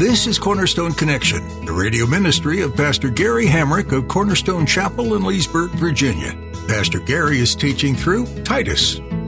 This 0.00 0.24
is 0.26 0.38
Cornerstone 0.38 0.94
Connection, 0.94 1.66
the 1.66 1.72
radio 1.72 2.06
ministry 2.06 2.62
of 2.62 2.74
Pastor 2.74 3.10
Gary 3.10 3.44
Hamrick 3.44 3.92
of 3.92 4.08
Cornerstone 4.08 4.64
Chapel 4.64 5.14
in 5.14 5.22
Leesburg, 5.22 5.72
Virginia. 5.72 6.32
Pastor 6.66 7.00
Gary 7.00 7.38
is 7.38 7.54
teaching 7.54 7.94
through 7.94 8.24
Titus. 8.42 8.98
Real 8.98 9.12
love 9.12 9.20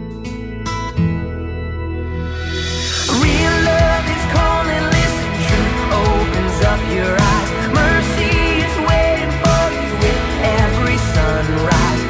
is 4.08 4.24
calling, 4.32 4.84
listen, 4.96 5.28
truth 5.44 5.92
opens 5.92 6.56
up 6.64 6.80
your 6.90 7.20
eyes. 7.20 7.50
Mercy 7.76 8.32
is 8.64 8.74
waiting 8.88 9.32
for 9.44 9.62
you 9.76 9.92
with 10.00 10.24
every 10.56 10.96
sunrise. 11.12 12.00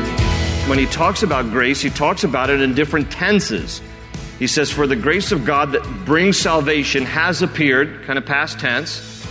When 0.68 0.78
he 0.78 0.86
talks 0.86 1.24
about 1.24 1.50
grace, 1.50 1.80
he 1.80 1.90
talks 1.90 2.22
about 2.22 2.48
it 2.48 2.60
in 2.60 2.74
different 2.74 3.10
tenses. 3.10 3.82
He 4.38 4.46
says, 4.46 4.70
For 4.70 4.86
the 4.86 4.96
grace 4.96 5.32
of 5.32 5.44
God 5.44 5.72
that 5.72 5.82
brings 6.04 6.38
salvation 6.38 7.04
has 7.04 7.42
appeared, 7.42 8.04
kind 8.04 8.18
of 8.18 8.26
past 8.26 8.58
tense, 8.58 9.26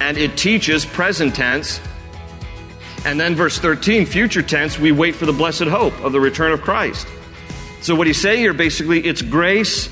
and 0.00 0.16
it 0.18 0.36
teaches 0.36 0.84
present 0.84 1.34
tense. 1.34 1.80
And 3.04 3.18
then 3.18 3.34
verse 3.34 3.58
13, 3.58 4.04
future 4.04 4.42
tense, 4.42 4.78
we 4.78 4.92
wait 4.92 5.14
for 5.14 5.24
the 5.24 5.32
blessed 5.32 5.64
hope 5.64 5.98
of 6.00 6.12
the 6.12 6.20
return 6.20 6.52
of 6.52 6.60
Christ. 6.60 7.06
So 7.80 7.94
what 7.94 8.06
he's 8.06 8.20
saying 8.20 8.40
here 8.40 8.52
basically, 8.52 9.06
it's 9.06 9.22
grace 9.22 9.88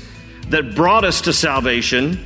that 0.49 0.75
brought 0.75 1.03
us 1.03 1.21
to 1.21 1.33
salvation. 1.33 2.23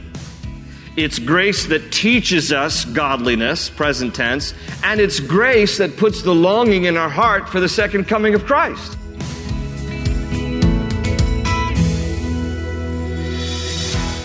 It's 0.95 1.19
grace 1.19 1.67
that 1.67 1.91
teaches 1.91 2.51
us 2.51 2.85
godliness, 2.85 3.69
present 3.69 4.13
tense, 4.13 4.53
and 4.83 4.99
it's 4.99 5.19
grace 5.19 5.77
that 5.77 5.97
puts 5.97 6.21
the 6.21 6.35
longing 6.35 6.83
in 6.83 6.97
our 6.97 7.09
heart 7.09 7.49
for 7.49 7.59
the 7.59 7.69
second 7.69 8.07
coming 8.07 8.35
of 8.35 8.45
Christ. 8.45 8.97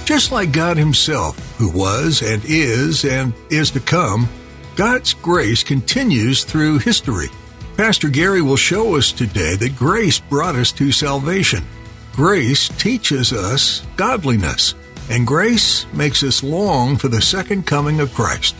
Just 0.08 0.32
like 0.32 0.52
God 0.52 0.78
Himself, 0.78 1.36
who 1.58 1.70
was 1.70 2.22
and 2.22 2.42
is 2.46 3.04
and 3.04 3.34
is 3.50 3.70
to 3.72 3.80
come, 3.80 4.26
God's 4.74 5.12
grace 5.12 5.62
continues 5.62 6.44
through 6.44 6.78
history. 6.78 7.26
Pastor 7.76 8.08
Gary 8.08 8.40
will 8.40 8.56
show 8.56 8.96
us 8.96 9.12
today 9.12 9.54
that 9.56 9.76
grace 9.76 10.18
brought 10.18 10.56
us 10.56 10.72
to 10.72 10.92
salvation. 10.92 11.62
Grace 12.14 12.70
teaches 12.70 13.34
us 13.34 13.86
godliness, 13.96 14.74
and 15.10 15.26
grace 15.26 15.84
makes 15.92 16.22
us 16.22 16.42
long 16.42 16.96
for 16.96 17.08
the 17.08 17.20
second 17.20 17.66
coming 17.66 18.00
of 18.00 18.14
Christ. 18.14 18.56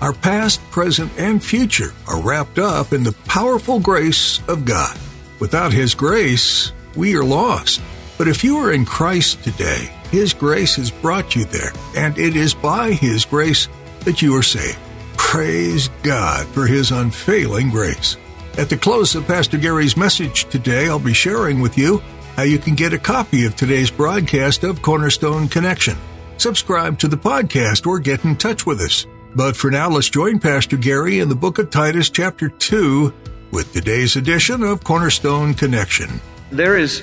Our 0.00 0.12
past, 0.12 0.60
present, 0.70 1.10
and 1.18 1.42
future 1.42 1.92
are 2.06 2.22
wrapped 2.22 2.60
up 2.60 2.92
in 2.92 3.02
the 3.02 3.16
powerful 3.26 3.80
grace 3.80 4.40
of 4.46 4.64
God. 4.64 4.96
Without 5.40 5.72
His 5.72 5.96
grace, 5.96 6.70
we 6.94 7.16
are 7.16 7.24
lost. 7.24 7.82
But 8.18 8.28
if 8.28 8.44
you 8.44 8.58
are 8.58 8.70
in 8.70 8.84
Christ 8.84 9.42
today, 9.42 9.92
His 10.12 10.34
grace 10.34 10.76
has 10.76 10.90
brought 10.90 11.34
you 11.34 11.46
there, 11.46 11.72
and 11.96 12.18
it 12.18 12.36
is 12.36 12.52
by 12.52 12.92
His 12.92 13.24
grace 13.24 13.66
that 14.00 14.20
you 14.20 14.36
are 14.36 14.42
saved. 14.42 14.78
Praise 15.16 15.88
God 16.02 16.46
for 16.48 16.66
His 16.66 16.90
unfailing 16.90 17.70
grace. 17.70 18.18
At 18.58 18.68
the 18.68 18.76
close 18.76 19.14
of 19.14 19.26
Pastor 19.26 19.56
Gary's 19.56 19.96
message 19.96 20.44
today, 20.50 20.86
I'll 20.86 20.98
be 20.98 21.14
sharing 21.14 21.60
with 21.60 21.78
you 21.78 22.02
how 22.36 22.42
you 22.42 22.58
can 22.58 22.74
get 22.74 22.92
a 22.92 22.98
copy 22.98 23.46
of 23.46 23.56
today's 23.56 23.90
broadcast 23.90 24.64
of 24.64 24.82
Cornerstone 24.82 25.48
Connection. 25.48 25.96
Subscribe 26.36 26.98
to 26.98 27.08
the 27.08 27.16
podcast 27.16 27.86
or 27.86 27.98
get 27.98 28.22
in 28.26 28.36
touch 28.36 28.66
with 28.66 28.82
us. 28.82 29.06
But 29.34 29.56
for 29.56 29.70
now, 29.70 29.88
let's 29.88 30.10
join 30.10 30.40
Pastor 30.40 30.76
Gary 30.76 31.20
in 31.20 31.30
the 31.30 31.34
book 31.34 31.58
of 31.58 31.70
Titus, 31.70 32.10
chapter 32.10 32.50
2, 32.50 33.14
with 33.50 33.72
today's 33.72 34.16
edition 34.16 34.62
of 34.62 34.84
Cornerstone 34.84 35.54
Connection. 35.54 36.20
There 36.50 36.76
is 36.76 37.02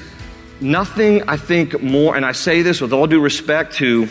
nothing, 0.61 1.23
I 1.29 1.37
think, 1.37 1.81
more, 1.81 2.15
and 2.15 2.25
I 2.25 2.31
say 2.31 2.61
this 2.61 2.81
with 2.81 2.93
all 2.93 3.07
due 3.07 3.21
respect 3.21 3.75
to 3.75 4.07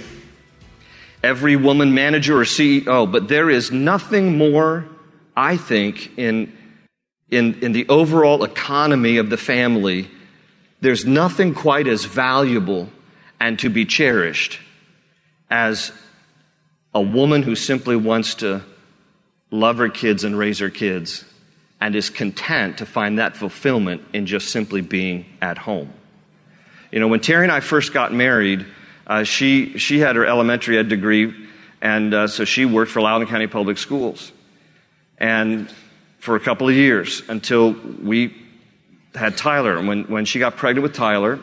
every 1.22 1.56
woman 1.56 1.94
manager 1.94 2.40
or 2.40 2.44
CEO, 2.44 3.10
but 3.10 3.28
there 3.28 3.50
is 3.50 3.72
nothing 3.72 4.38
more, 4.38 4.86
I 5.36 5.56
think, 5.56 6.16
in, 6.18 6.56
in, 7.30 7.62
in 7.62 7.72
the 7.72 7.88
overall 7.88 8.44
economy 8.44 9.16
of 9.16 9.30
the 9.30 9.36
family, 9.36 10.08
there's 10.80 11.04
nothing 11.04 11.54
quite 11.54 11.86
as 11.86 12.04
valuable 12.04 12.88
and 13.40 13.58
to 13.58 13.68
be 13.68 13.84
cherished 13.84 14.60
as 15.50 15.92
a 16.94 17.00
woman 17.00 17.42
who 17.42 17.54
simply 17.54 17.96
wants 17.96 18.36
to 18.36 18.62
love 19.50 19.78
her 19.78 19.88
kids 19.88 20.24
and 20.24 20.38
raise 20.38 20.58
her 20.58 20.70
kids 20.70 21.24
and 21.80 21.94
is 21.94 22.10
content 22.10 22.78
to 22.78 22.86
find 22.86 23.18
that 23.18 23.36
fulfillment 23.36 24.02
in 24.12 24.26
just 24.26 24.48
simply 24.48 24.80
being 24.80 25.24
at 25.40 25.58
home. 25.58 25.92
You 26.90 27.00
know, 27.00 27.08
when 27.08 27.20
Terry 27.20 27.44
and 27.44 27.52
I 27.52 27.60
first 27.60 27.92
got 27.92 28.12
married, 28.12 28.64
uh, 29.06 29.24
she, 29.24 29.78
she 29.78 29.98
had 29.98 30.16
her 30.16 30.26
elementary 30.26 30.78
ed 30.78 30.88
degree, 30.88 31.34
and 31.80 32.14
uh, 32.14 32.26
so 32.26 32.44
she 32.44 32.64
worked 32.64 32.90
for 32.90 33.00
Loudoun 33.00 33.26
County 33.26 33.46
Public 33.46 33.78
Schools. 33.78 34.32
And 35.18 35.72
for 36.18 36.36
a 36.36 36.40
couple 36.40 36.68
of 36.68 36.74
years 36.74 37.22
until 37.28 37.72
we 37.72 38.34
had 39.14 39.36
Tyler. 39.36 39.76
And 39.76 39.88
when, 39.88 40.04
when 40.04 40.24
she 40.24 40.38
got 40.38 40.56
pregnant 40.56 40.82
with 40.82 40.94
Tyler, 40.94 41.40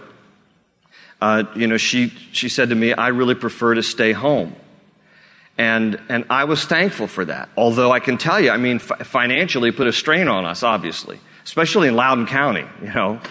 uh, 1.21 1.43
you 1.55 1.67
know, 1.67 1.77
she, 1.77 2.09
she 2.31 2.49
said 2.49 2.69
to 2.69 2.75
me, 2.75 2.93
I 2.93 3.09
really 3.09 3.35
prefer 3.35 3.73
to 3.73 3.83
stay 3.83 4.11
home. 4.11 4.55
And, 5.57 5.99
and 6.09 6.25
I 6.29 6.43
was 6.43 6.65
thankful 6.65 7.07
for 7.07 7.25
that. 7.25 7.49
Although 7.55 7.91
I 7.91 7.99
can 7.99 8.17
tell 8.17 8.39
you, 8.39 8.51
I 8.51 8.57
mean, 8.57 8.77
f- 8.77 9.07
financially 9.07 9.71
put 9.71 9.87
a 9.87 9.93
strain 9.93 10.27
on 10.27 10.45
us, 10.45 10.63
obviously, 10.63 11.19
especially 11.45 11.87
in 11.87 11.95
Loudoun 11.95 12.27
County, 12.27 12.65
you 12.81 12.93
know. 12.93 13.21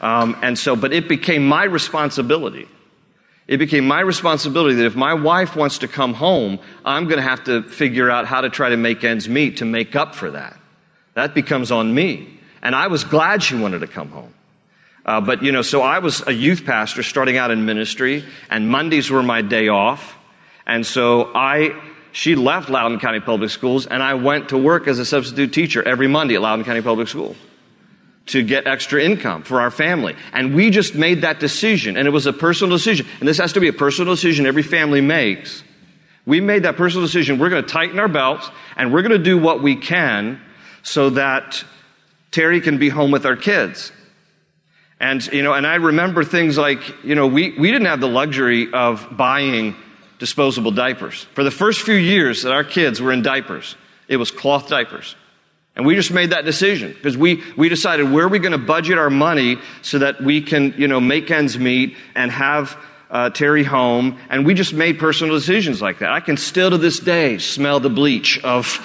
Um, 0.00 0.36
and 0.42 0.58
so, 0.58 0.76
but 0.76 0.92
it 0.92 1.08
became 1.08 1.46
my 1.46 1.64
responsibility. 1.64 2.66
It 3.46 3.58
became 3.58 3.86
my 3.86 4.00
responsibility 4.00 4.76
that 4.76 4.86
if 4.86 4.96
my 4.96 5.14
wife 5.14 5.56
wants 5.56 5.78
to 5.78 5.88
come 5.88 6.14
home, 6.14 6.58
I'm 6.84 7.04
going 7.04 7.16
to 7.16 7.22
have 7.22 7.44
to 7.44 7.62
figure 7.62 8.10
out 8.10 8.26
how 8.26 8.40
to 8.40 8.48
try 8.48 8.70
to 8.70 8.76
make 8.76 9.02
ends 9.04 9.28
meet 9.28 9.58
to 9.58 9.64
make 9.64 9.96
up 9.96 10.14
for 10.14 10.30
that. 10.30 10.56
That 11.14 11.34
becomes 11.34 11.70
on 11.70 11.92
me. 11.92 12.38
And 12.62 12.74
I 12.74 12.86
was 12.86 13.04
glad 13.04 13.42
she 13.42 13.56
wanted 13.56 13.80
to 13.80 13.86
come 13.86 14.10
home. 14.10 14.34
Uh, 15.04 15.20
but, 15.20 15.42
you 15.42 15.50
know, 15.50 15.62
so 15.62 15.82
I 15.82 15.98
was 15.98 16.26
a 16.26 16.32
youth 16.32 16.64
pastor 16.64 17.02
starting 17.02 17.36
out 17.36 17.50
in 17.50 17.64
ministry, 17.64 18.24
and 18.50 18.68
Mondays 18.68 19.10
were 19.10 19.22
my 19.22 19.42
day 19.42 19.68
off. 19.68 20.16
And 20.66 20.86
so 20.86 21.32
I, 21.34 21.74
she 22.12 22.36
left 22.36 22.68
Loudoun 22.70 23.00
County 23.00 23.20
Public 23.20 23.50
Schools, 23.50 23.86
and 23.86 24.02
I 24.02 24.14
went 24.14 24.50
to 24.50 24.58
work 24.58 24.86
as 24.86 24.98
a 24.98 25.04
substitute 25.04 25.52
teacher 25.52 25.82
every 25.82 26.06
Monday 26.06 26.36
at 26.36 26.42
Loudoun 26.42 26.64
County 26.64 26.82
Public 26.82 27.08
Schools 27.08 27.36
to 28.30 28.42
get 28.42 28.66
extra 28.66 29.02
income 29.02 29.42
for 29.42 29.60
our 29.60 29.70
family. 29.70 30.16
And 30.32 30.54
we 30.54 30.70
just 30.70 30.94
made 30.94 31.22
that 31.22 31.40
decision, 31.40 31.96
and 31.96 32.06
it 32.06 32.10
was 32.10 32.26
a 32.26 32.32
personal 32.32 32.76
decision. 32.76 33.06
And 33.20 33.28
this 33.28 33.38
has 33.38 33.52
to 33.54 33.60
be 33.60 33.68
a 33.68 33.72
personal 33.72 34.14
decision 34.14 34.46
every 34.46 34.62
family 34.62 35.00
makes. 35.00 35.62
We 36.26 36.40
made 36.40 36.64
that 36.64 36.76
personal 36.76 37.06
decision. 37.06 37.38
We're 37.38 37.50
going 37.50 37.64
to 37.64 37.68
tighten 37.68 37.98
our 37.98 38.08
belts, 38.08 38.48
and 38.76 38.92
we're 38.92 39.02
going 39.02 39.12
to 39.12 39.18
do 39.18 39.38
what 39.38 39.62
we 39.62 39.76
can 39.76 40.40
so 40.82 41.10
that 41.10 41.64
Terry 42.30 42.60
can 42.60 42.78
be 42.78 42.88
home 42.88 43.10
with 43.10 43.26
our 43.26 43.36
kids. 43.36 43.92
And, 45.00 45.24
you 45.32 45.42
know, 45.42 45.54
and 45.54 45.66
I 45.66 45.76
remember 45.76 46.24
things 46.24 46.58
like, 46.58 46.80
you 47.02 47.14
know, 47.14 47.26
we, 47.26 47.58
we 47.58 47.70
didn't 47.72 47.86
have 47.86 48.00
the 48.00 48.08
luxury 48.08 48.70
of 48.72 49.16
buying 49.16 49.74
disposable 50.18 50.70
diapers. 50.70 51.26
For 51.34 51.42
the 51.42 51.50
first 51.50 51.80
few 51.80 51.94
years 51.94 52.42
that 52.42 52.52
our 52.52 52.64
kids 52.64 53.00
were 53.00 53.10
in 53.10 53.22
diapers, 53.22 53.76
it 54.08 54.18
was 54.18 54.30
cloth 54.30 54.68
diapers. 54.68 55.16
And 55.76 55.86
we 55.86 55.94
just 55.94 56.10
made 56.10 56.30
that 56.30 56.44
decision 56.44 56.92
because 56.92 57.16
we, 57.16 57.42
we 57.56 57.68
decided 57.68 58.10
where 58.10 58.26
are 58.26 58.28
we 58.28 58.38
going 58.38 58.52
to 58.52 58.58
budget 58.58 58.98
our 58.98 59.10
money 59.10 59.56
so 59.82 59.98
that 59.98 60.20
we 60.20 60.42
can, 60.42 60.74
you 60.76 60.88
know, 60.88 61.00
make 61.00 61.30
ends 61.30 61.58
meet 61.58 61.96
and 62.14 62.30
have 62.30 62.76
uh, 63.10 63.30
Terry 63.30 63.64
home. 63.64 64.18
And 64.28 64.44
we 64.44 64.54
just 64.54 64.72
made 64.72 64.98
personal 64.98 65.34
decisions 65.34 65.80
like 65.80 66.00
that. 66.00 66.10
I 66.10 66.20
can 66.20 66.36
still 66.36 66.70
to 66.70 66.78
this 66.78 67.00
day 67.00 67.38
smell 67.38 67.80
the 67.80 67.90
bleach 67.90 68.38
of 68.44 68.78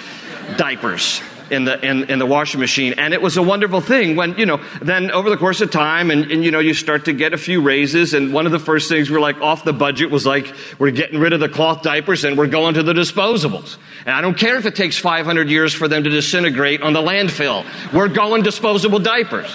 diapers 0.56 1.20
in 1.50 1.64
the 1.64 1.80
in, 1.84 2.04
in 2.04 2.18
the 2.18 2.26
washing 2.26 2.60
machine. 2.60 2.94
And 2.98 3.14
it 3.14 3.22
was 3.22 3.36
a 3.36 3.42
wonderful 3.42 3.80
thing 3.80 4.16
when 4.16 4.36
you 4.38 4.46
know 4.46 4.60
then 4.80 5.10
over 5.10 5.30
the 5.30 5.36
course 5.36 5.60
of 5.60 5.70
time 5.70 6.10
and, 6.10 6.30
and 6.30 6.44
you 6.44 6.50
know 6.50 6.58
you 6.58 6.74
start 6.74 7.04
to 7.06 7.12
get 7.12 7.32
a 7.32 7.38
few 7.38 7.60
raises 7.60 8.14
and 8.14 8.32
one 8.32 8.46
of 8.46 8.52
the 8.52 8.58
first 8.58 8.88
things 8.88 9.10
we're 9.10 9.20
like 9.20 9.40
off 9.40 9.64
the 9.64 9.72
budget 9.72 10.10
was 10.10 10.26
like 10.26 10.52
we're 10.78 10.90
getting 10.90 11.20
rid 11.20 11.32
of 11.32 11.40
the 11.40 11.48
cloth 11.48 11.82
diapers 11.82 12.24
and 12.24 12.36
we're 12.36 12.46
going 12.46 12.74
to 12.74 12.82
the 12.82 12.92
disposables. 12.92 13.76
And 14.04 14.14
i 14.14 14.20
don't 14.20 14.38
care 14.38 14.56
if 14.56 14.66
it 14.66 14.76
takes 14.76 14.98
500 14.98 15.48
years 15.48 15.74
for 15.74 15.88
them 15.88 16.04
to 16.04 16.10
disintegrate 16.10 16.82
on 16.82 16.92
the 16.92 17.02
landfill. 17.02 17.64
We're 17.92 18.08
going 18.08 18.42
disposable 18.42 18.98
diapers. 18.98 19.54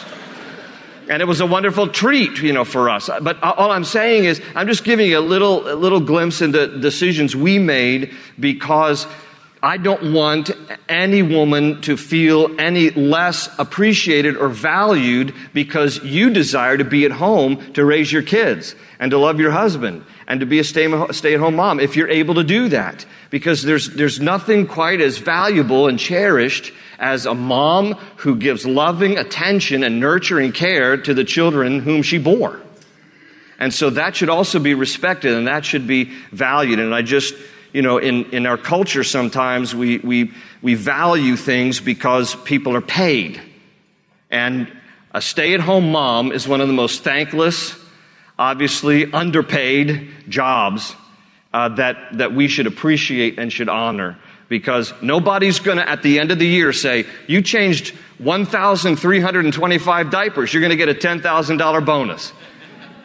And 1.10 1.22
it 1.22 1.26
was 1.26 1.42
a 1.42 1.46
wonderful 1.46 1.90
treat, 1.90 2.42
you 2.42 2.54
know, 2.54 2.64
for 2.64 2.90
us. 2.90 3.10
But 3.22 3.42
all 3.44 3.72
I'm 3.72 3.84
saying 3.84 4.26
is, 4.26 4.42
I'm 4.56 4.68
just 4.68 4.86
giving 4.86 5.08
you 5.08 5.18
a 5.18 5.20
little, 5.20 5.70
a 5.70 5.76
little 5.76 6.00
glimpse 6.00 6.42
into 6.42 6.80
decisions 6.80 7.36
we 7.36 7.60
made 7.60 8.14
because 8.40 9.08
I 9.64 9.78
don't 9.78 10.14
want 10.14 10.50
any 10.90 11.22
woman 11.22 11.82
to 11.82 11.96
feel 11.96 12.60
any 12.60 12.90
less 12.90 13.48
appreciated 13.60 14.36
or 14.36 14.50
valued 14.50 15.36
because 15.54 16.04
you 16.04 16.32
desire 16.32 16.78
to 16.78 16.84
be 16.84 17.06
at 17.06 17.12
home 17.12 17.74
to 17.74 17.86
raise 17.86 18.12
your 18.12 18.24
kids 18.24 18.76
and 19.00 19.12
to 19.12 19.20
love 19.20 19.40
your 19.40 19.52
husband 19.52 20.04
and 20.28 20.40
to 20.40 20.48
be 20.48 20.58
a 20.58 20.64
stay 20.64 20.86
at 20.86 21.40
home 21.40 21.56
mom 21.56 21.80
if 21.80 21.96
you're 21.96 22.10
able 22.10 22.36
to 22.36 22.44
do 22.44 22.70
that. 22.70 23.06
Because 23.30 23.62
there's, 23.62 23.90
there's 23.92 24.20
nothing 24.20 24.66
quite 24.66 25.00
as 25.00 25.20
valuable 25.20 25.88
and 25.88 26.00
cherished 26.00 26.74
as 26.98 27.28
a 27.28 27.36
mom 27.36 27.94
who 28.18 28.36
gives 28.36 28.66
loving 28.66 29.18
attention 29.18 29.84
and 29.84 30.00
nurturing 30.00 30.54
care 30.54 30.98
to 30.98 31.14
the 31.14 31.24
children 31.24 31.82
whom 31.82 32.02
she 32.02 32.18
bore. 32.18 32.62
And 33.60 33.72
so 33.72 33.92
that 33.92 34.16
should 34.16 34.30
also 34.30 34.58
be 34.58 34.74
respected 34.74 35.36
and 35.36 35.46
that 35.46 35.66
should 35.66 35.86
be 35.86 36.06
valued. 36.32 36.80
And 36.80 36.96
I 36.96 37.04
just, 37.04 37.36
you 37.74 37.82
know, 37.82 37.98
in, 37.98 38.26
in 38.32 38.46
our 38.46 38.58
culture 38.58 39.04
sometimes 39.04 39.74
we, 39.76 40.00
we, 40.00 40.32
we 40.62 40.76
value 40.76 41.36
things 41.36 41.80
because 41.80 42.36
people 42.36 42.76
are 42.76 42.82
paid. 42.82 43.42
And 44.30 44.72
a 45.14 45.22
stay 45.22 45.54
at 45.54 45.60
home 45.60 45.92
mom 45.92 46.32
is 46.32 46.48
one 46.48 46.62
of 46.62 46.68
the 46.68 46.74
most 46.74 47.04
thankless, 47.04 47.76
obviously 48.40 49.12
underpaid 49.12 50.10
jobs 50.30 50.96
uh, 51.54 51.70
that, 51.70 52.18
that 52.18 52.34
we 52.34 52.48
should 52.48 52.68
appreciate 52.68 53.38
and 53.38 53.52
should 53.52 53.70
honor. 53.70 54.18
Because 54.48 54.94
nobody's 55.02 55.60
going 55.60 55.78
to, 55.78 55.90
at 55.90 56.04
the 56.04 56.20
end 56.20 56.32
of 56.32 56.40
the 56.40 56.48
year, 56.48 56.74
say, 56.74 57.06
You 57.28 57.42
changed 57.42 57.96
1,325 58.18 60.10
diapers, 60.10 60.54
you're 60.54 60.62
going 60.62 60.72
to 60.72 60.76
get 60.76 60.90
a 60.90 60.94
$10,000 60.94 61.86
bonus. 61.86 62.34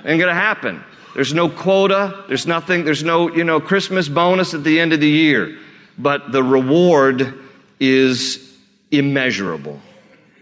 Ain't 0.04 0.20
going 0.20 0.28
to 0.28 0.34
happen. 0.34 0.84
There's 1.16 1.32
no 1.32 1.48
quota. 1.48 2.24
There's 2.28 2.46
nothing. 2.46 2.84
There's 2.84 3.02
no, 3.02 3.34
you 3.34 3.42
know, 3.42 3.58
Christmas 3.58 4.06
bonus 4.06 4.52
at 4.52 4.62
the 4.64 4.78
end 4.78 4.92
of 4.92 5.00
the 5.00 5.08
year. 5.08 5.56
But 5.96 6.30
the 6.30 6.42
reward 6.42 7.32
is 7.80 8.54
immeasurable. 8.90 9.80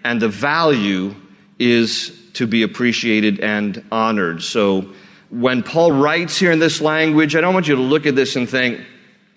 And 0.02 0.20
the 0.20 0.28
value 0.28 1.14
is 1.60 2.12
to 2.32 2.48
be 2.48 2.64
appreciated 2.64 3.38
and 3.38 3.84
honored. 3.92 4.42
So 4.42 4.92
when 5.30 5.62
Paul 5.62 5.92
writes 5.92 6.36
here 6.36 6.50
in 6.50 6.58
this 6.58 6.80
language, 6.80 7.36
I 7.36 7.40
don't 7.40 7.54
want 7.54 7.68
you 7.68 7.76
to 7.76 7.80
look 7.80 8.04
at 8.06 8.16
this 8.16 8.34
and 8.34 8.50
think, 8.50 8.80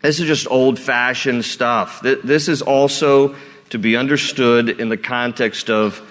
this 0.02 0.20
is 0.20 0.26
just 0.26 0.48
old 0.50 0.80
fashioned 0.80 1.46
stuff. 1.46 2.02
This 2.02 2.48
is 2.48 2.64
also 2.64 3.36
to 3.70 3.78
be 3.78 3.96
understood 3.96 4.70
in 4.70 4.90
the 4.90 4.98
context 4.98 5.70
of 5.70 6.02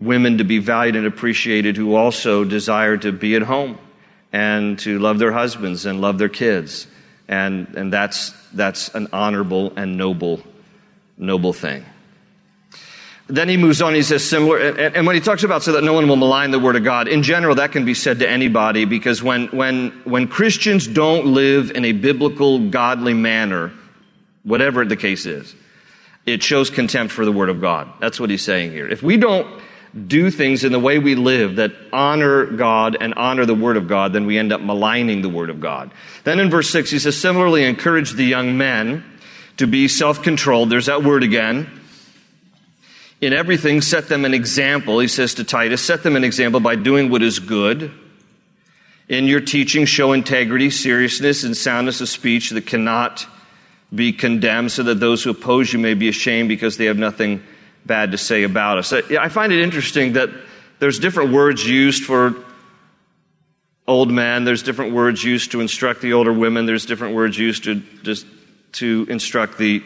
women 0.00 0.38
to 0.38 0.44
be 0.44 0.58
valued 0.58 0.96
and 0.96 1.06
appreciated 1.06 1.76
who 1.76 1.94
also 1.94 2.44
desire 2.44 2.96
to 2.96 3.12
be 3.12 3.36
at 3.36 3.42
home 3.42 3.78
and 4.32 4.78
to 4.80 4.98
love 4.98 5.18
their 5.18 5.32
husbands 5.32 5.86
and 5.86 6.00
love 6.00 6.18
their 6.18 6.28
kids. 6.28 6.86
And, 7.28 7.68
and 7.76 7.92
that's, 7.92 8.32
that's 8.52 8.94
an 8.94 9.08
honorable 9.12 9.72
and 9.76 9.96
noble, 9.96 10.42
noble 11.16 11.52
thing. 11.52 11.84
Then 13.26 13.50
he 13.50 13.58
moves 13.58 13.82
on, 13.82 13.94
he 13.94 14.02
says 14.02 14.24
similar, 14.24 14.58
and, 14.58 14.96
and 14.96 15.06
when 15.06 15.14
he 15.14 15.20
talks 15.20 15.42
about 15.42 15.62
so 15.62 15.72
that 15.72 15.84
no 15.84 15.92
one 15.92 16.08
will 16.08 16.16
malign 16.16 16.50
the 16.50 16.58
word 16.58 16.76
of 16.76 16.84
God, 16.84 17.08
in 17.08 17.22
general, 17.22 17.56
that 17.56 17.72
can 17.72 17.84
be 17.84 17.92
said 17.92 18.20
to 18.20 18.28
anybody 18.28 18.86
because 18.86 19.22
when, 19.22 19.48
when, 19.48 19.90
when 20.04 20.28
Christians 20.28 20.86
don't 20.86 21.26
live 21.26 21.70
in 21.72 21.84
a 21.84 21.92
biblical, 21.92 22.70
godly 22.70 23.12
manner, 23.12 23.72
whatever 24.44 24.86
the 24.86 24.96
case 24.96 25.26
is, 25.26 25.54
it 26.24 26.42
shows 26.42 26.70
contempt 26.70 27.12
for 27.12 27.26
the 27.26 27.32
word 27.32 27.50
of 27.50 27.60
God. 27.60 27.92
That's 28.00 28.18
what 28.18 28.30
he's 28.30 28.42
saying 28.42 28.72
here. 28.72 28.88
If 28.88 29.02
we 29.02 29.18
don't 29.18 29.57
do 30.06 30.30
things 30.30 30.64
in 30.64 30.72
the 30.72 30.78
way 30.78 30.98
we 30.98 31.14
live 31.14 31.56
that 31.56 31.72
honor 31.92 32.46
God 32.46 32.96
and 33.00 33.14
honor 33.14 33.46
the 33.46 33.54
Word 33.54 33.76
of 33.76 33.88
God, 33.88 34.12
then 34.12 34.26
we 34.26 34.38
end 34.38 34.52
up 34.52 34.60
maligning 34.60 35.22
the 35.22 35.28
Word 35.28 35.50
of 35.50 35.60
God. 35.60 35.90
Then 36.24 36.40
in 36.40 36.50
verse 36.50 36.70
6, 36.70 36.90
he 36.90 36.98
says, 36.98 37.18
similarly, 37.18 37.64
encourage 37.64 38.12
the 38.12 38.24
young 38.24 38.58
men 38.58 39.04
to 39.58 39.66
be 39.66 39.88
self 39.88 40.22
controlled. 40.22 40.70
There's 40.70 40.86
that 40.86 41.02
word 41.02 41.22
again. 41.22 41.68
In 43.20 43.32
everything, 43.32 43.80
set 43.80 44.08
them 44.08 44.24
an 44.24 44.32
example, 44.32 45.00
he 45.00 45.08
says 45.08 45.34
to 45.34 45.44
Titus, 45.44 45.84
set 45.84 46.04
them 46.04 46.14
an 46.14 46.22
example 46.22 46.60
by 46.60 46.76
doing 46.76 47.10
what 47.10 47.22
is 47.22 47.40
good. 47.40 47.92
In 49.08 49.24
your 49.24 49.40
teaching, 49.40 49.86
show 49.86 50.12
integrity, 50.12 50.70
seriousness, 50.70 51.42
and 51.42 51.56
soundness 51.56 52.00
of 52.00 52.08
speech 52.08 52.50
that 52.50 52.66
cannot 52.66 53.26
be 53.92 54.12
condemned, 54.12 54.70
so 54.70 54.82
that 54.84 55.00
those 55.00 55.24
who 55.24 55.30
oppose 55.30 55.72
you 55.72 55.78
may 55.78 55.94
be 55.94 56.08
ashamed 56.08 56.48
because 56.48 56.76
they 56.76 56.84
have 56.84 56.98
nothing 56.98 57.42
bad 57.88 58.12
to 58.12 58.18
say 58.18 58.44
about 58.44 58.78
us. 58.78 58.92
I 58.92 59.28
find 59.28 59.52
it 59.52 59.60
interesting 59.60 60.12
that 60.12 60.30
there's 60.78 61.00
different 61.00 61.32
words 61.32 61.66
used 61.66 62.04
for 62.04 62.36
old 63.88 64.10
men, 64.12 64.44
there's 64.44 64.62
different 64.62 64.94
words 64.94 65.24
used 65.24 65.52
to 65.52 65.60
instruct 65.60 66.02
the 66.02 66.12
older 66.12 66.32
women, 66.32 66.66
there's 66.66 66.86
different 66.86 67.16
words 67.16 67.36
used 67.36 67.64
to 67.64 67.76
just 68.02 68.26
to 68.72 69.06
instruct 69.08 69.58
the 69.58 69.82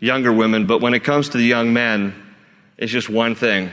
younger 0.00 0.32
women, 0.32 0.66
but 0.66 0.80
when 0.80 0.94
it 0.94 1.04
comes 1.04 1.28
to 1.28 1.38
the 1.38 1.44
young 1.44 1.72
men, 1.72 2.14
it's 2.78 2.90
just 2.90 3.08
one 3.08 3.34
thing. 3.34 3.70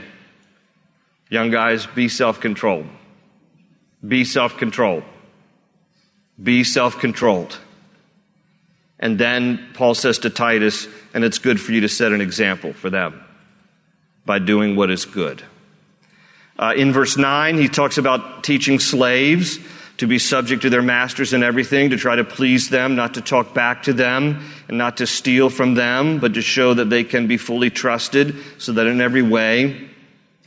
Young 1.30 1.50
guys, 1.50 1.88
be 1.88 2.10
self-controlled. 2.10 2.88
Be 4.06 4.26
self-controlled. 4.26 5.04
Be 6.42 6.64
self-controlled. 6.64 7.58
And 9.00 9.18
then 9.18 9.70
Paul 9.74 9.96
says 9.96 10.20
to 10.20 10.30
Titus, 10.30 10.88
and 11.14 11.24
it's 11.24 11.40
good 11.40 11.60
for 11.60 11.72
you 11.72 11.82
to 11.82 11.90
set 11.90 12.12
an 12.12 12.20
example 12.20 12.74
for 12.74 12.90
them 12.90 13.24
by 14.30 14.38
doing 14.38 14.76
what 14.76 14.92
is 14.92 15.06
good. 15.06 15.42
Uh, 16.60 16.72
in 16.78 16.94
verse 16.94 17.18
9, 17.18 17.58
he 17.58 17.68
talks 17.68 17.98
about 17.98 18.44
teaching 18.44 18.78
slaves 18.78 19.58
to 19.98 20.06
be 20.06 20.20
subject 20.20 20.62
to 20.62 20.70
their 20.70 20.84
masters 20.84 21.34
in 21.34 21.42
everything, 21.42 21.90
to 21.90 21.98
try 21.98 22.16
to 22.16 22.24
please 22.24 22.70
them, 22.70 22.96
not 22.96 23.16
to 23.16 23.22
talk 23.22 23.56
back 23.56 23.82
to 23.82 23.92
them, 23.92 24.48
and 24.68 24.78
not 24.78 24.98
to 24.98 25.08
steal 25.08 25.50
from 25.50 25.74
them, 25.74 26.20
but 26.20 26.36
to 26.36 26.44
show 26.44 26.76
that 26.76 26.92
they 26.92 27.04
can 27.04 27.26
be 27.26 27.38
fully 27.38 27.72
trusted, 27.72 28.36
so 28.60 28.72
that 28.74 28.86
in 28.86 29.02
every 29.02 29.24
way 29.24 29.90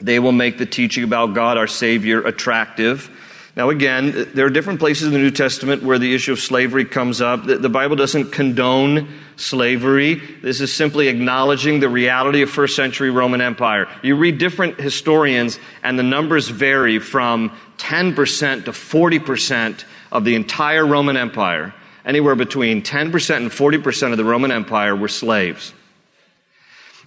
they 0.01 0.21
will 0.21 0.31
make 0.31 0.59
the 0.59 0.67
teaching 0.67 1.03
about 1.03 1.35
God, 1.35 1.59
our 1.59 1.67
Savior, 1.67 2.25
attractive 2.25 3.11
now, 3.55 3.69
again, 3.69 4.31
there 4.33 4.47
are 4.47 4.51
different 4.51 4.79
places 4.79 5.09
in 5.09 5.13
the 5.13 5.19
New 5.19 5.31
Testament 5.31 5.83
where 5.83 5.99
the 5.99 6.15
issue 6.15 6.33
of 6.33 6.41
slavery 6.41 6.87
comes 6.87 7.21
up. 7.21 7.45
The 7.45 7.69
Bible 7.69 7.97
doesn't 7.97 8.33
condone 8.33 9.09
slavery. 9.37 10.15
This 10.15 10.63
is 10.63 10.73
simply 10.73 11.09
acknowledging 11.09 11.79
the 11.79 11.91
reality 11.91 12.41
of 12.41 12.49
first 12.49 12.75
century 12.75 13.11
Roman 13.11 13.43
Empire. 13.43 13.89
You 14.03 14.17
read 14.17 14.39
different 14.39 14.81
historians, 14.81 15.59
and 15.83 15.99
the 15.99 16.03
numbers 16.03 16.49
vary 16.49 16.99
from 16.99 17.51
10% 17.77 18.65
to 18.65 18.71
40% 18.71 19.85
of 20.11 20.25
the 20.25 20.35
entire 20.35 20.87
Roman 20.87 21.19
Empire. 21.19 21.75
Anywhere 22.07 22.35
between 22.35 22.81
10% 22.81 23.37
and 23.37 23.51
40% 23.51 24.13
of 24.13 24.17
the 24.17 24.25
Roman 24.25 24.51
Empire 24.51 24.97
were 24.97 25.09
slaves. 25.09 25.75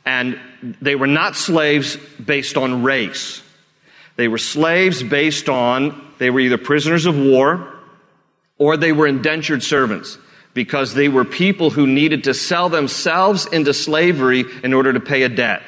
And 0.06 0.40
they 0.62 0.94
were 0.94 1.08
not 1.08 1.36
slaves 1.36 1.98
based 2.24 2.56
on 2.56 2.84
race. 2.84 3.42
They 4.16 4.28
were 4.28 4.38
slaves 4.38 5.02
based 5.02 5.50
on 5.50 6.05
they 6.17 6.29
were 6.29 6.39
either 6.39 6.57
prisoners 6.57 7.05
of 7.05 7.17
war 7.17 7.74
or 8.57 8.77
they 8.77 8.91
were 8.91 9.07
indentured 9.07 9.63
servants 9.63 10.17
because 10.53 10.93
they 10.93 11.10
were 11.10 11.25
people 11.25 11.69
who 11.69 11.86
needed 11.86 12.24
to 12.24 12.34
sell 12.34 12.69
themselves 12.69 13.45
into 13.48 13.74
slavery 13.74 14.45
in 14.63 14.74
order 14.74 14.93
to 14.93 15.00
pay 15.00 15.24
a 15.24 15.29
debt. 15.29 15.62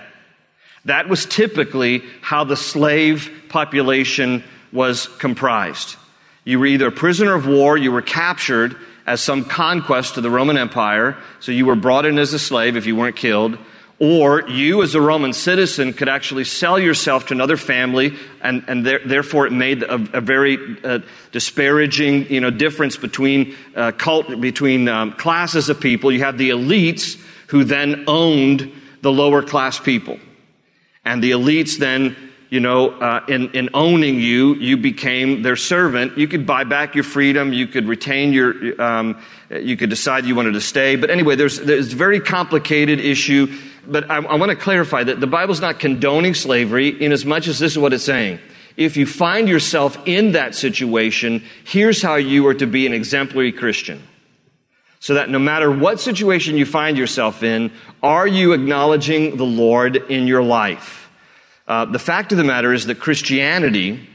That 0.85 1.09
was 1.09 1.25
typically 1.25 2.01
how 2.21 2.45
the 2.45 2.55
slave 2.55 3.29
population 3.49 4.43
was 4.71 5.07
comprised. 5.17 5.97
You 6.45 6.59
were 6.59 6.65
either 6.65 6.87
a 6.87 6.91
prisoner 6.91 7.33
of 7.33 7.45
war, 7.45 7.77
you 7.77 7.91
were 7.91 8.01
captured 8.01 8.77
as 9.05 9.21
some 9.21 9.43
conquest 9.43 10.15
to 10.15 10.21
the 10.21 10.29
Roman 10.29 10.57
Empire, 10.57 11.17
so 11.41 11.51
you 11.51 11.65
were 11.65 11.75
brought 11.75 12.05
in 12.05 12.17
as 12.17 12.33
a 12.33 12.39
slave 12.39 12.77
if 12.77 12.85
you 12.85 12.95
weren't 12.95 13.15
killed, 13.17 13.57
or 13.99 14.47
you, 14.47 14.83
as 14.83 14.93
a 14.93 15.01
Roman 15.01 15.33
citizen, 15.33 15.91
could 15.91 16.07
actually 16.07 16.43
sell 16.43 16.77
yourself 16.77 17.27
to 17.27 17.33
another 17.33 17.57
family, 17.57 18.13
and, 18.41 18.63
and 18.67 18.85
there, 18.85 18.99
therefore 19.03 19.47
it 19.47 19.51
made 19.51 19.81
a, 19.81 19.95
a 20.17 20.21
very 20.21 20.77
uh, 20.83 20.99
disparaging 21.31 22.29
you 22.31 22.39
know, 22.39 22.51
difference 22.51 22.95
between, 22.95 23.55
uh, 23.75 23.91
cult, 23.93 24.39
between 24.39 24.87
um, 24.87 25.13
classes 25.13 25.69
of 25.69 25.79
people. 25.79 26.11
You 26.11 26.23
had 26.23 26.37
the 26.37 26.51
elites 26.51 27.19
who 27.47 27.63
then 27.63 28.03
owned 28.07 28.71
the 29.01 29.11
lower 29.11 29.41
class 29.41 29.79
people. 29.79 30.19
And 31.03 31.23
the 31.23 31.31
elites 31.31 31.79
then, 31.79 32.15
you 32.49 32.59
know, 32.59 32.91
uh, 32.91 33.25
in, 33.27 33.51
in 33.51 33.69
owning 33.73 34.19
you, 34.19 34.55
you 34.55 34.77
became 34.77 35.41
their 35.41 35.55
servant. 35.55 36.17
You 36.17 36.27
could 36.27 36.45
buy 36.45 36.63
back 36.63 36.95
your 36.95 37.03
freedom. 37.03 37.51
You 37.53 37.67
could 37.67 37.87
retain 37.87 38.31
your, 38.33 38.81
um, 38.81 39.21
you 39.49 39.75
could 39.75 39.89
decide 39.89 40.25
you 40.25 40.35
wanted 40.35 40.53
to 40.53 40.61
stay. 40.61 40.95
But 40.95 41.09
anyway, 41.09 41.35
there's, 41.35 41.59
there's 41.59 41.93
a 41.93 41.95
very 41.95 42.19
complicated 42.19 42.99
issue 42.99 43.47
but 43.87 44.09
I, 44.11 44.17
I 44.17 44.35
want 44.35 44.49
to 44.49 44.55
clarify 44.55 45.03
that 45.03 45.19
the 45.19 45.27
Bible's 45.27 45.61
not 45.61 45.79
condoning 45.79 46.33
slavery 46.33 46.89
in 46.89 47.11
as 47.11 47.25
much 47.25 47.47
as 47.47 47.59
this 47.59 47.71
is 47.71 47.77
what 47.77 47.93
it's 47.93 48.03
saying. 48.03 48.39
If 48.75 48.97
you 48.97 49.05
find 49.07 49.49
yourself 49.49 49.97
in 50.05 50.33
that 50.33 50.53
situation, 50.53 51.43
here's 51.63 52.01
how 52.01 52.15
you 52.15 52.45
are 52.47 52.53
to 52.53 52.67
be 52.67 52.85
an 52.85 52.93
exemplary 52.93 53.51
Christian. 53.51 54.03
So 54.99 55.13
that 55.13 55.29
no 55.29 55.39
matter 55.39 55.71
what 55.71 55.99
situation 55.99 56.57
you 56.57 56.65
find 56.65 56.97
yourself 56.97 57.43
in, 57.43 57.71
are 58.03 58.27
you 58.27 58.53
acknowledging 58.53 59.37
the 59.37 59.45
Lord 59.45 59.95
in 59.95 60.27
your 60.27 60.43
life? 60.43 61.06
Uh, 61.67 61.85
the 61.85 61.99
fact 61.99 62.31
of 62.31 62.37
the 62.37 62.43
matter 62.43 62.73
is 62.73 62.85
that 62.85 62.99
Christianity 62.99 64.07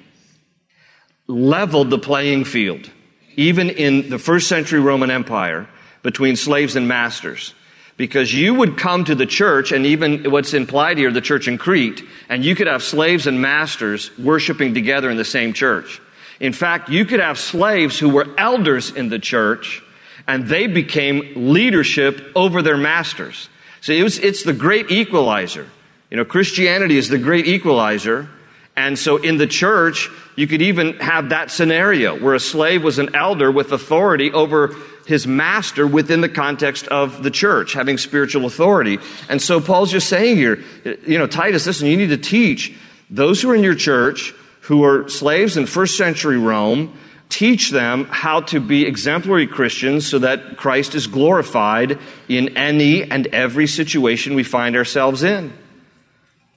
leveled 1.26 1.90
the 1.90 1.99
playing 1.99 2.44
field, 2.44 2.90
even 3.37 3.68
in 3.68 4.09
the 4.09 4.18
first 4.18 4.49
century 4.49 4.80
Roman 4.80 5.11
Empire, 5.11 5.68
between 6.02 6.37
slaves 6.37 6.76
and 6.76 6.88
masters. 6.88 7.54
Because 7.99 8.32
you 8.32 8.54
would 8.54 8.78
come 8.78 9.04
to 9.04 9.14
the 9.14 9.26
church, 9.26 9.71
and 9.71 9.85
even 9.85 10.30
what's 10.30 10.54
implied 10.54 10.97
here, 10.97 11.12
the 11.12 11.21
church 11.21 11.47
in 11.47 11.59
Crete, 11.59 12.02
and 12.28 12.42
you 12.42 12.54
could 12.54 12.66
have 12.66 12.82
slaves 12.82 13.26
and 13.26 13.40
masters 13.40 14.11
worshiping 14.18 14.73
together 14.73 15.11
in 15.11 15.18
the 15.18 15.25
same 15.25 15.52
church. 15.52 16.00
In 16.40 16.54
fact, 16.54 16.88
you 16.88 17.04
could 17.04 17.21
have 17.21 17.38
slaves 17.38 17.99
who 17.99 18.09
were 18.09 18.26
elders 18.38 18.90
in 18.90 19.11
the 19.11 19.18
church, 19.18 19.82
and 20.26 20.47
they 20.49 20.66
became 20.66 21.52
leadership 21.52 22.32
over 22.35 22.62
their 22.62 22.78
masters. 22.78 23.49
So 23.82 23.92
it 23.92 24.02
was, 24.02 24.18
it's 24.18 24.42
the 24.42 24.54
great 24.54 24.90
equalizer. 24.90 25.68
You 26.12 26.19
know, 26.19 26.26
Christianity 26.26 26.99
is 26.99 27.09
the 27.09 27.16
great 27.16 27.47
equalizer. 27.47 28.28
And 28.76 28.99
so 28.99 29.16
in 29.16 29.38
the 29.38 29.47
church, 29.47 30.11
you 30.37 30.47
could 30.47 30.61
even 30.61 30.92
have 30.99 31.31
that 31.31 31.50
scenario 31.50 32.21
where 32.21 32.35
a 32.35 32.40
slave 32.40 32.85
was 32.85 32.99
an 32.99 33.14
elder 33.14 33.50
with 33.50 33.73
authority 33.73 34.31
over 34.31 34.76
his 35.07 35.26
master 35.26 35.87
within 35.87 36.21
the 36.21 36.28
context 36.28 36.87
of 36.88 37.23
the 37.23 37.31
church, 37.31 37.73
having 37.73 37.97
spiritual 37.97 38.45
authority. 38.45 38.99
And 39.31 39.40
so 39.40 39.59
Paul's 39.59 39.90
just 39.90 40.11
saying 40.11 40.37
here, 40.37 40.62
you 40.85 41.16
know, 41.16 41.26
Titus, 41.26 41.66
listen, 41.66 41.88
you 41.88 41.97
need 41.97 42.11
to 42.11 42.19
teach 42.19 42.76
those 43.09 43.40
who 43.40 43.49
are 43.49 43.54
in 43.54 43.62
your 43.62 43.75
church 43.75 44.35
who 44.61 44.85
are 44.85 45.09
slaves 45.09 45.57
in 45.57 45.64
first 45.64 45.97
century 45.97 46.37
Rome, 46.37 46.95
teach 47.31 47.71
them 47.71 48.04
how 48.04 48.42
to 48.42 48.61
be 48.61 48.85
exemplary 48.85 49.47
Christians 49.47 50.07
so 50.07 50.19
that 50.19 50.59
Christ 50.59 50.95
is 50.95 51.07
glorified 51.07 51.99
in 52.28 52.54
any 52.59 53.11
and 53.11 53.28
every 53.28 53.66
situation 53.66 54.35
we 54.35 54.45
find 54.45 54.76
ourselves 54.76 55.23
in. 55.23 55.54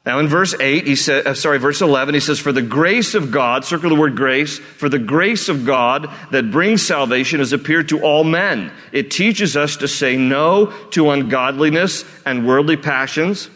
Now 0.06 0.20
in 0.20 0.28
verse 0.28 0.54
8, 0.60 0.86
he 0.86 0.96
said, 0.96 1.26
uh, 1.26 1.34
sorry, 1.34 1.58
verse 1.58 1.82
11, 1.82 2.14
he 2.14 2.20
says, 2.20 2.40
For 2.40 2.52
the 2.52 2.62
grace 2.62 3.16
of 3.16 3.32
God, 3.32 3.66
circle 3.66 3.90
the 3.90 3.96
word 3.96 4.16
grace, 4.16 4.60
for 4.60 4.88
the 4.88 5.00
grace 5.00 5.50
of 5.50 5.66
God 5.66 6.08
that 6.30 6.52
brings 6.52 6.86
salvation 6.86 7.40
has 7.40 7.54
appeared 7.54 7.90
to 7.90 8.02
all 8.02 8.24
men. 8.24 8.72
It 8.92 9.10
teaches 9.10 9.58
us 9.58 9.78
to 9.78 9.88
say 9.88 10.16
no 10.16 10.68
to 10.92 11.10
ungodliness 11.10 12.06
and 12.24 12.48
worldly 12.48 12.78
passions 12.78 13.50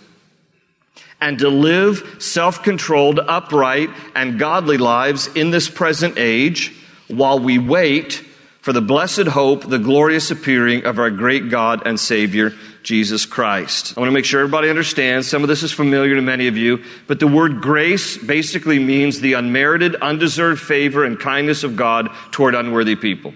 and 1.22 1.38
to 1.40 1.50
live 1.50 2.16
self-controlled, 2.20 3.20
upright, 3.20 3.90
and 4.16 4.40
godly 4.40 4.78
lives 4.78 5.28
in 5.28 5.52
this 5.52 5.70
present 5.70 6.18
age 6.18 6.74
while 7.10 7.40
we 7.40 7.60
wait 7.60 8.24
for 8.62 8.74
the 8.74 8.82
blessed 8.82 9.28
hope, 9.28 9.68
the 9.68 9.80
glorious 9.80 10.32
appearing 10.32 10.86
of 10.86 11.00
our 11.00 11.12
great 11.12 11.50
God 11.50 11.84
and 11.86 12.00
Savior, 12.00 12.54
Jesus 12.84 13.26
Christ. 13.26 13.94
I 13.98 14.00
want 14.00 14.10
to 14.10 14.14
make 14.14 14.26
sure 14.26 14.40
everybody 14.40 14.70
understands. 14.70 15.30
Some 15.30 15.44
of 15.44 15.50
this 15.50 15.64
is 15.64 15.72
familiar 15.72 16.16
to 16.16 16.22
many 16.22 16.48
of 16.48 16.58
you, 16.58 16.84
but 17.08 17.20
the 17.20 17.28
word 17.28 17.62
grace 17.62 18.18
basically 18.18 18.80
means 18.80 19.20
the 19.20 19.34
unmerited, 19.34 19.96
undeserved 19.96 20.62
favor 20.62 21.04
and 21.04 21.20
kindness 21.20 21.64
of 21.64 21.76
God 21.76 22.10
toward 22.32 22.56
unworthy 22.56 22.96
people. 22.96 23.34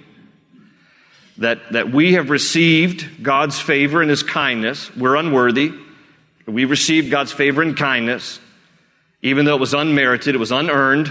That, 1.39 1.73
that 1.73 1.91
we 1.91 2.13
have 2.13 2.29
received 2.29 3.23
God's 3.23 3.59
favor 3.59 4.01
and 4.01 4.09
His 4.09 4.23
kindness. 4.23 4.95
We're 4.95 5.15
unworthy. 5.15 5.73
We 6.45 6.65
received 6.65 7.09
God's 7.09 7.31
favor 7.31 7.62
and 7.62 7.75
kindness, 7.75 8.39
even 9.21 9.45
though 9.45 9.55
it 9.55 9.59
was 9.59 9.73
unmerited, 9.73 10.35
it 10.35 10.38
was 10.38 10.51
unearned, 10.51 11.07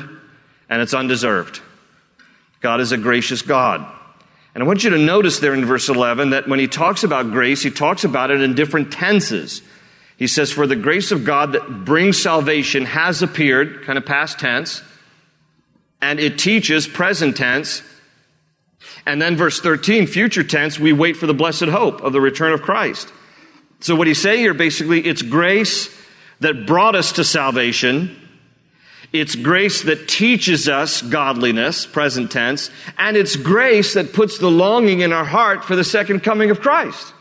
and 0.68 0.82
it's 0.82 0.94
undeserved. 0.94 1.60
God 2.60 2.80
is 2.80 2.92
a 2.92 2.98
gracious 2.98 3.42
God. 3.42 3.90
And 4.54 4.62
I 4.62 4.66
want 4.66 4.84
you 4.84 4.90
to 4.90 4.98
notice 4.98 5.38
there 5.38 5.54
in 5.54 5.64
verse 5.64 5.88
11 5.88 6.30
that 6.30 6.46
when 6.46 6.58
he 6.58 6.68
talks 6.68 7.04
about 7.04 7.30
grace, 7.30 7.62
he 7.62 7.70
talks 7.70 8.04
about 8.04 8.30
it 8.30 8.42
in 8.42 8.54
different 8.54 8.92
tenses. 8.92 9.62
He 10.18 10.26
says, 10.26 10.52
For 10.52 10.66
the 10.66 10.76
grace 10.76 11.10
of 11.10 11.24
God 11.24 11.52
that 11.52 11.84
brings 11.84 12.20
salvation 12.20 12.84
has 12.84 13.22
appeared, 13.22 13.84
kind 13.84 13.96
of 13.96 14.04
past 14.04 14.38
tense, 14.38 14.82
and 16.02 16.20
it 16.20 16.38
teaches 16.38 16.86
present 16.86 17.36
tense. 17.36 17.82
And 19.06 19.22
then 19.22 19.36
verse 19.36 19.60
13, 19.60 20.06
future 20.06 20.44
tense, 20.44 20.78
we 20.78 20.92
wait 20.92 21.16
for 21.16 21.26
the 21.26 21.34
blessed 21.34 21.64
hope 21.64 22.02
of 22.02 22.12
the 22.12 22.20
return 22.20 22.52
of 22.52 22.62
Christ. 22.62 23.12
So 23.80 23.96
what 23.96 24.06
he's 24.06 24.20
saying 24.20 24.40
here 24.40 24.54
basically, 24.54 25.00
it's 25.06 25.22
grace 25.22 25.88
that 26.40 26.66
brought 26.66 26.94
us 26.94 27.12
to 27.12 27.24
salvation 27.24 28.16
it's 29.12 29.34
grace 29.34 29.82
that 29.82 30.08
teaches 30.08 30.68
us 30.68 31.02
godliness, 31.02 31.84
present 31.84 32.30
tense, 32.30 32.70
and 32.96 33.16
it's 33.16 33.36
grace 33.36 33.94
that 33.94 34.14
puts 34.14 34.38
the 34.38 34.50
longing 34.50 35.00
in 35.00 35.12
our 35.12 35.24
heart 35.24 35.64
for 35.64 35.76
the 35.76 35.84
second 35.84 36.20
coming 36.20 36.50
of 36.50 36.60
Christ. 36.60 37.12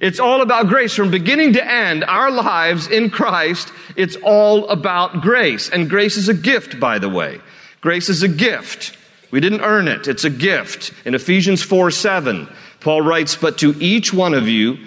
It's 0.00 0.20
all 0.20 0.42
about 0.42 0.66
grace 0.66 0.94
from 0.94 1.10
beginning 1.10 1.54
to 1.54 1.64
end. 1.64 2.04
Our 2.04 2.30
lives 2.30 2.88
in 2.88 3.08
Christ, 3.08 3.72
it's 3.96 4.16
all 4.16 4.68
about 4.68 5.22
grace. 5.22 5.70
And 5.70 5.88
grace 5.88 6.16
is 6.16 6.28
a 6.28 6.34
gift, 6.34 6.80
by 6.80 6.98
the 6.98 7.08
way. 7.08 7.40
Grace 7.80 8.08
is 8.08 8.22
a 8.22 8.28
gift. 8.28 8.96
We 9.30 9.40
didn't 9.40 9.60
earn 9.62 9.88
it. 9.88 10.08
It's 10.08 10.24
a 10.24 10.30
gift. 10.30 10.92
In 11.06 11.14
Ephesians 11.14 11.62
4 11.62 11.90
7, 11.90 12.48
Paul 12.80 13.02
writes, 13.02 13.36
But 13.36 13.58
to 13.58 13.74
each 13.80 14.12
one 14.12 14.34
of 14.34 14.48
you, 14.48 14.78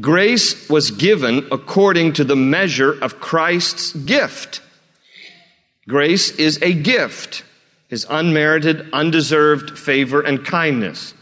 grace 0.00 0.68
was 0.68 0.90
given 0.90 1.46
according 1.50 2.14
to 2.14 2.24
the 2.24 2.36
measure 2.36 2.92
of 3.00 3.20
Christ's 3.20 3.92
gift. 3.92 4.60
Grace 5.88 6.32
is 6.32 6.60
a 6.62 6.72
gift, 6.72 7.44
his 7.88 8.06
unmerited, 8.10 8.88
undeserved 8.92 9.78
favor 9.78 10.20
and 10.20 10.44
kindness. 10.44 11.14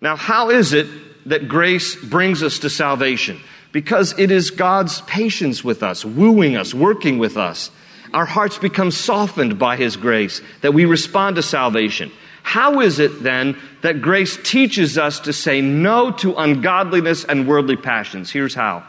Now, 0.00 0.16
how 0.16 0.48
is 0.50 0.72
it 0.72 0.86
that 1.28 1.48
grace 1.48 1.96
brings 1.96 2.42
us 2.42 2.60
to 2.60 2.70
salvation? 2.70 3.38
Because 3.72 4.18
it 4.18 4.30
is 4.30 4.50
God's 4.50 5.02
patience 5.02 5.62
with 5.62 5.82
us, 5.82 6.04
wooing 6.04 6.56
us, 6.56 6.72
working 6.72 7.18
with 7.18 7.36
us. 7.36 7.70
Our 8.14 8.24
hearts 8.24 8.58
become 8.58 8.90
softened 8.90 9.58
by 9.58 9.76
his 9.76 9.96
grace, 9.96 10.40
that 10.62 10.72
we 10.72 10.86
respond 10.86 11.36
to 11.36 11.42
salvation. 11.42 12.10
How 12.42 12.80
is 12.80 12.98
it 12.98 13.22
then 13.22 13.56
that 13.82 14.00
grace 14.00 14.38
teaches 14.42 14.96
us 14.96 15.20
to 15.20 15.32
say 15.32 15.60
no 15.60 16.10
to 16.12 16.34
ungodliness 16.36 17.24
and 17.24 17.46
worldly 17.46 17.76
passions? 17.76 18.30
Here's 18.30 18.54
how. 18.54 18.82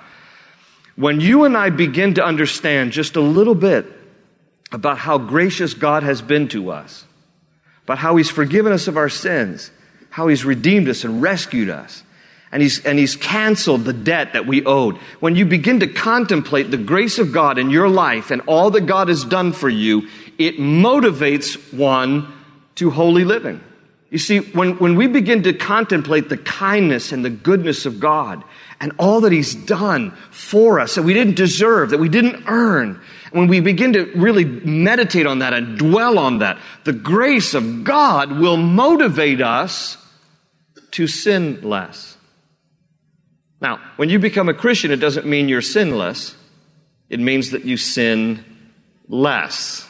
When 0.96 1.20
you 1.20 1.44
and 1.44 1.58
I 1.58 1.70
begin 1.70 2.14
to 2.14 2.24
understand 2.24 2.94
just 2.94 3.18
a 3.18 3.22
little 3.22 3.56
bit 3.56 3.86
about 4.72 4.98
how 4.98 5.18
gracious 5.18 5.74
God 5.74 6.04
has 6.04 6.22
been 6.22 6.48
to 6.50 6.72
us, 6.72 7.06
about 7.84 7.98
how 7.98 8.16
He's 8.16 8.30
forgiven 8.30 8.72
us 8.72 8.88
of 8.88 8.98
our 8.98 9.10
sins, 9.10 9.72
how 10.10 10.28
He's 10.28 10.46
redeemed 10.46 10.88
us 10.90 11.04
and 11.04 11.22
rescued 11.22 11.70
us. 11.70 12.04
And 12.54 12.62
he's, 12.62 12.84
and 12.84 13.00
he's 13.00 13.16
canceled 13.16 13.86
the 13.86 13.94
debt 13.94 14.34
that 14.34 14.46
we 14.46 14.66
owed. 14.66 14.98
When 15.22 15.38
you 15.38 15.46
begin 15.46 15.80
to 15.80 15.88
contemplate 15.88 16.70
the 16.70 16.78
grace 16.78 17.18
of 17.18 17.32
God 17.32 17.58
in 17.58 17.70
your 17.70 17.88
life 17.88 18.30
and 18.30 18.42
all 18.46 18.72
that 18.72 18.88
God 18.88 19.08
has 19.08 19.24
done 19.24 19.54
for 19.54 19.70
you, 19.70 20.10
it 20.38 20.58
motivates 20.58 21.74
one 21.74 22.34
to 22.76 22.90
holy 22.90 23.24
living. 23.24 23.62
You 24.10 24.18
see, 24.18 24.40
when, 24.40 24.78
when 24.80 24.98
we 24.98 25.08
begin 25.08 25.44
to 25.44 25.54
contemplate 25.54 26.28
the 26.28 26.38
kindness 26.38 27.14
and 27.14 27.24
the 27.24 27.30
goodness 27.30 27.86
of 27.86 28.02
God 28.02 28.44
and 28.82 28.92
all 29.00 29.22
that 29.22 29.32
He's 29.32 29.56
done 29.56 30.12
for 30.32 30.82
us 30.82 30.96
that 30.96 31.04
we 31.04 31.14
didn't 31.14 31.36
deserve, 31.36 31.92
that 31.92 32.00
we 32.00 32.10
didn't 32.10 32.44
earn, 32.48 33.00
when 33.32 33.48
we 33.48 33.60
begin 33.60 33.94
to 33.94 34.06
really 34.16 34.46
meditate 34.46 35.26
on 35.26 35.40
that 35.40 35.54
and 35.54 35.78
dwell 35.78 36.20
on 36.20 36.40
that, 36.40 36.58
the 36.84 36.94
grace 36.94 37.54
of 37.54 37.84
God 37.84 38.40
will 38.40 38.58
motivate 38.58 39.42
us 39.42 39.98
to 40.92 41.08
sin 41.08 41.62
less. 41.62 42.18
Now, 43.62 43.80
when 43.96 44.10
you 44.10 44.20
become 44.20 44.50
a 44.50 44.54
Christian, 44.54 44.92
it 44.92 44.98
doesn't 44.98 45.26
mean 45.26 45.48
you're 45.48 45.62
sinless. 45.62 46.36
It 47.10 47.20
means 47.20 47.52
that 47.52 47.64
you 47.64 47.78
sin 47.78 48.44
less. 49.08 49.88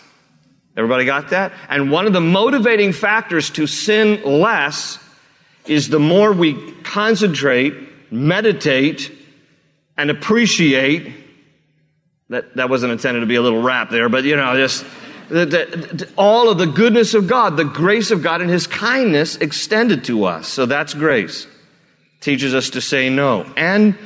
Everybody 0.78 1.06
got 1.06 1.30
that? 1.30 1.54
And 1.70 1.92
one 1.92 2.08
of 2.08 2.14
the 2.14 2.22
motivating 2.22 2.94
factors 2.94 3.50
to 3.52 3.68
sin 3.68 4.22
less 4.24 5.00
is 5.68 5.90
the 5.90 6.00
more 6.00 6.32
we 6.34 6.72
concentrate, 6.84 7.74
meditate, 8.12 9.12
and 9.98 10.10
appreciate 10.10 11.14
that, 12.32 12.56
that 12.56 12.70
wasn't 12.70 12.94
intended 12.94 13.20
to 13.20 13.26
be 13.26 13.36
a 13.36 13.42
little 13.42 13.62
rap 13.62 13.90
there, 13.90 14.08
but 14.08 14.24
you 14.24 14.38
know, 14.38 14.56
just 14.56 14.86
the, 15.28 15.46
the, 15.46 16.10
all 16.18 16.50
of 16.50 16.58
the 16.58 16.66
goodness 16.66 17.14
of 17.14 17.28
God, 17.28 17.58
the 17.58 17.66
grace 17.66 18.10
of 18.10 18.24
God 18.24 18.42
and 18.42 18.50
His 18.50 18.68
kindness 18.68 19.36
extended 19.36 20.06
to 20.06 20.26
us. 20.26 20.48
So 20.48 20.66
that's 20.66 20.94
grace. 20.94 21.46
Teaches 22.22 22.56
us 22.56 22.72
to 22.72 22.82
say 22.82 23.10
no. 23.10 23.44
And 23.58 23.98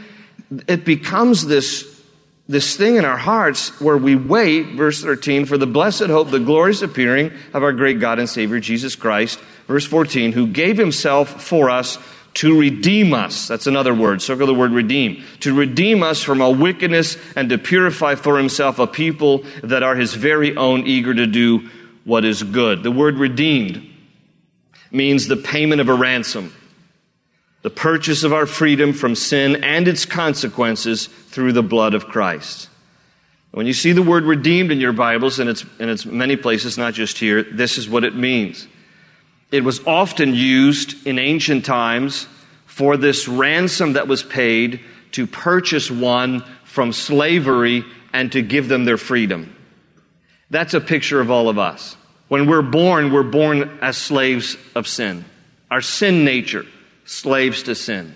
it 0.68 0.86
becomes 0.86 1.46
this, 1.46 2.02
this 2.48 2.76
thing 2.76 2.96
in 2.96 3.06
our 3.06 3.18
hearts 3.18 3.80
where 3.80 3.98
we 3.98 4.16
wait, 4.16 4.76
verse 4.76 5.04
13, 5.04 5.46
for 5.46 5.58
the 5.58 5.68
blessed 5.68 6.08
hope, 6.08 6.32
the 6.32 6.40
glorious 6.40 6.82
appearing 6.82 7.32
of 7.54 7.62
our 7.62 7.74
great 7.74 8.00
God 8.00 8.18
and 8.18 8.30
Savior, 8.30 8.60
Jesus 8.60 8.96
Christ. 8.96 9.40
Verse 9.68 9.86
14, 9.86 10.32
who 10.32 10.48
gave 10.48 10.78
Himself 10.78 11.44
for 11.44 11.70
us 11.70 11.98
to 12.36 12.60
redeem 12.60 13.14
us. 13.14 13.48
That's 13.48 13.68
another 13.68 13.94
word. 13.94 14.22
Circle 14.22 14.48
the 14.48 14.54
word 14.54 14.72
redeem. 14.72 15.24
To 15.40 15.54
redeem 15.54 16.04
us 16.04 16.22
from 16.22 16.42
all 16.42 16.54
wickedness 16.54 17.18
and 17.36 17.50
to 17.50 17.58
purify 17.58 18.16
for 18.16 18.38
himself 18.38 18.78
a 18.78 18.88
people 18.88 19.44
that 19.64 19.84
are 19.84 19.96
his 19.96 20.14
very 20.14 20.56
own, 20.56 20.86
eager 20.86 21.14
to 21.14 21.28
do 21.28 21.70
what 22.04 22.26
is 22.26 22.44
good. 22.44 22.84
The 22.84 22.92
word 22.92 23.18
redeemed 23.18 23.90
means 24.92 25.28
the 25.28 25.38
payment 25.38 25.82
of 25.82 25.90
a 25.90 25.94
ransom, 25.94 26.54
the 27.64 27.70
purchase 27.70 28.24
of 28.24 28.34
our 28.34 28.46
freedom 28.46 28.94
from 28.94 29.16
sin 29.16 29.64
and 29.64 29.88
its 29.88 30.06
consequences 30.06 31.08
through 31.08 31.54
the 31.54 31.64
blood 31.64 31.94
of 31.94 32.08
Christ. 32.08 32.70
When 33.52 33.66
you 33.66 33.74
see 33.74 33.94
the 33.94 34.02
word 34.02 34.26
redeemed 34.26 34.72
in 34.72 34.82
your 34.82 34.92
Bibles, 34.92 35.40
and 35.40 35.50
it's, 35.50 35.64
and 35.80 35.90
it's 35.90 36.06
many 36.06 36.36
places, 36.36 36.78
not 36.78 36.94
just 36.94 37.18
here, 37.18 37.44
this 37.44 37.78
is 37.78 37.88
what 37.88 38.04
it 38.04 38.14
means. 38.14 38.68
It 39.52 39.64
was 39.64 39.86
often 39.86 40.34
used 40.34 41.06
in 41.06 41.20
ancient 41.20 41.66
times 41.66 42.28
for 42.66 42.98
this 42.98 43.28
ransom 43.28 43.94
that 43.94 44.08
was 44.08 44.24
paid 44.24 44.82
to 45.12 45.28
purchase 45.28 45.90
one 45.90 46.44
from 46.64 46.92
slavery 46.92 47.86
and 48.12 48.32
to 48.32 48.42
give 48.42 48.68
them 48.68 48.86
their 48.86 48.98
freedom. 48.98 49.56
That's 50.50 50.74
a 50.74 50.82
picture 50.82 51.22
of 51.22 51.32
all 51.32 51.48
of 51.48 51.58
us. 51.58 51.96
When 52.28 52.48
we're 52.48 52.62
born, 52.62 53.12
we're 53.12 53.24
born 53.24 53.80
as 53.82 53.98
slaves 53.98 54.58
of 54.74 54.88
sin. 54.88 55.26
Our 55.70 55.82
sin 55.82 56.26
nature, 56.26 56.66
slaves 57.06 57.64
to 57.64 57.76
sin. 57.76 58.16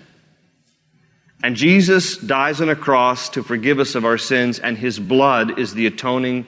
And 1.42 1.56
Jesus 1.56 2.16
dies 2.18 2.60
on 2.60 2.68
a 2.68 2.76
cross 2.76 3.30
to 3.30 3.42
forgive 3.42 3.78
us 3.78 3.94
of 3.94 4.04
our 4.04 4.18
sins, 4.18 4.58
and 4.58 4.76
his 4.76 4.98
blood 4.98 5.58
is 5.58 5.72
the 5.72 5.86
atoning 5.86 6.46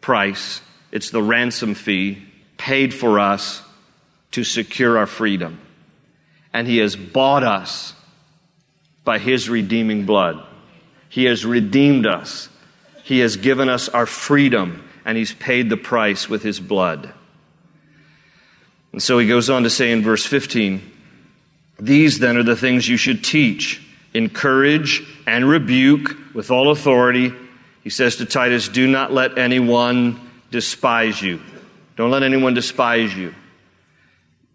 price. 0.00 0.60
It's 0.92 1.10
the 1.10 1.22
ransom 1.22 1.74
fee 1.74 2.22
paid 2.56 2.94
for 2.94 3.18
us 3.18 3.62
to 4.32 4.44
secure 4.44 4.98
our 4.98 5.06
freedom. 5.06 5.60
And 6.52 6.66
he 6.66 6.78
has 6.78 6.96
bought 6.96 7.44
us 7.44 7.94
by 9.04 9.18
his 9.18 9.48
redeeming 9.48 10.06
blood. 10.06 10.44
He 11.08 11.24
has 11.24 11.44
redeemed 11.44 12.06
us. 12.06 12.48
He 13.04 13.20
has 13.20 13.36
given 13.36 13.68
us 13.68 13.88
our 13.88 14.06
freedom, 14.06 14.88
and 15.04 15.16
he's 15.16 15.32
paid 15.32 15.70
the 15.70 15.76
price 15.76 16.28
with 16.28 16.42
his 16.42 16.60
blood. 16.60 17.12
And 18.92 19.02
so 19.02 19.18
he 19.18 19.26
goes 19.26 19.50
on 19.50 19.62
to 19.64 19.70
say 19.70 19.92
in 19.92 20.02
verse 20.02 20.26
15, 20.26 20.82
These 21.78 22.18
then 22.18 22.36
are 22.36 22.42
the 22.42 22.56
things 22.56 22.88
you 22.88 22.96
should 22.96 23.24
teach 23.24 23.80
encourage, 24.14 25.06
and 25.26 25.48
rebuke 25.48 26.16
with 26.34 26.50
all 26.50 26.70
authority. 26.70 27.32
He 27.82 27.90
says 27.90 28.16
to 28.16 28.26
Titus, 28.26 28.68
Do 28.68 28.86
not 28.86 29.12
let 29.12 29.38
anyone 29.38 30.20
despise 30.50 31.20
you. 31.20 31.40
Don't 31.96 32.10
let 32.10 32.22
anyone 32.22 32.54
despise 32.54 33.14
you. 33.14 33.34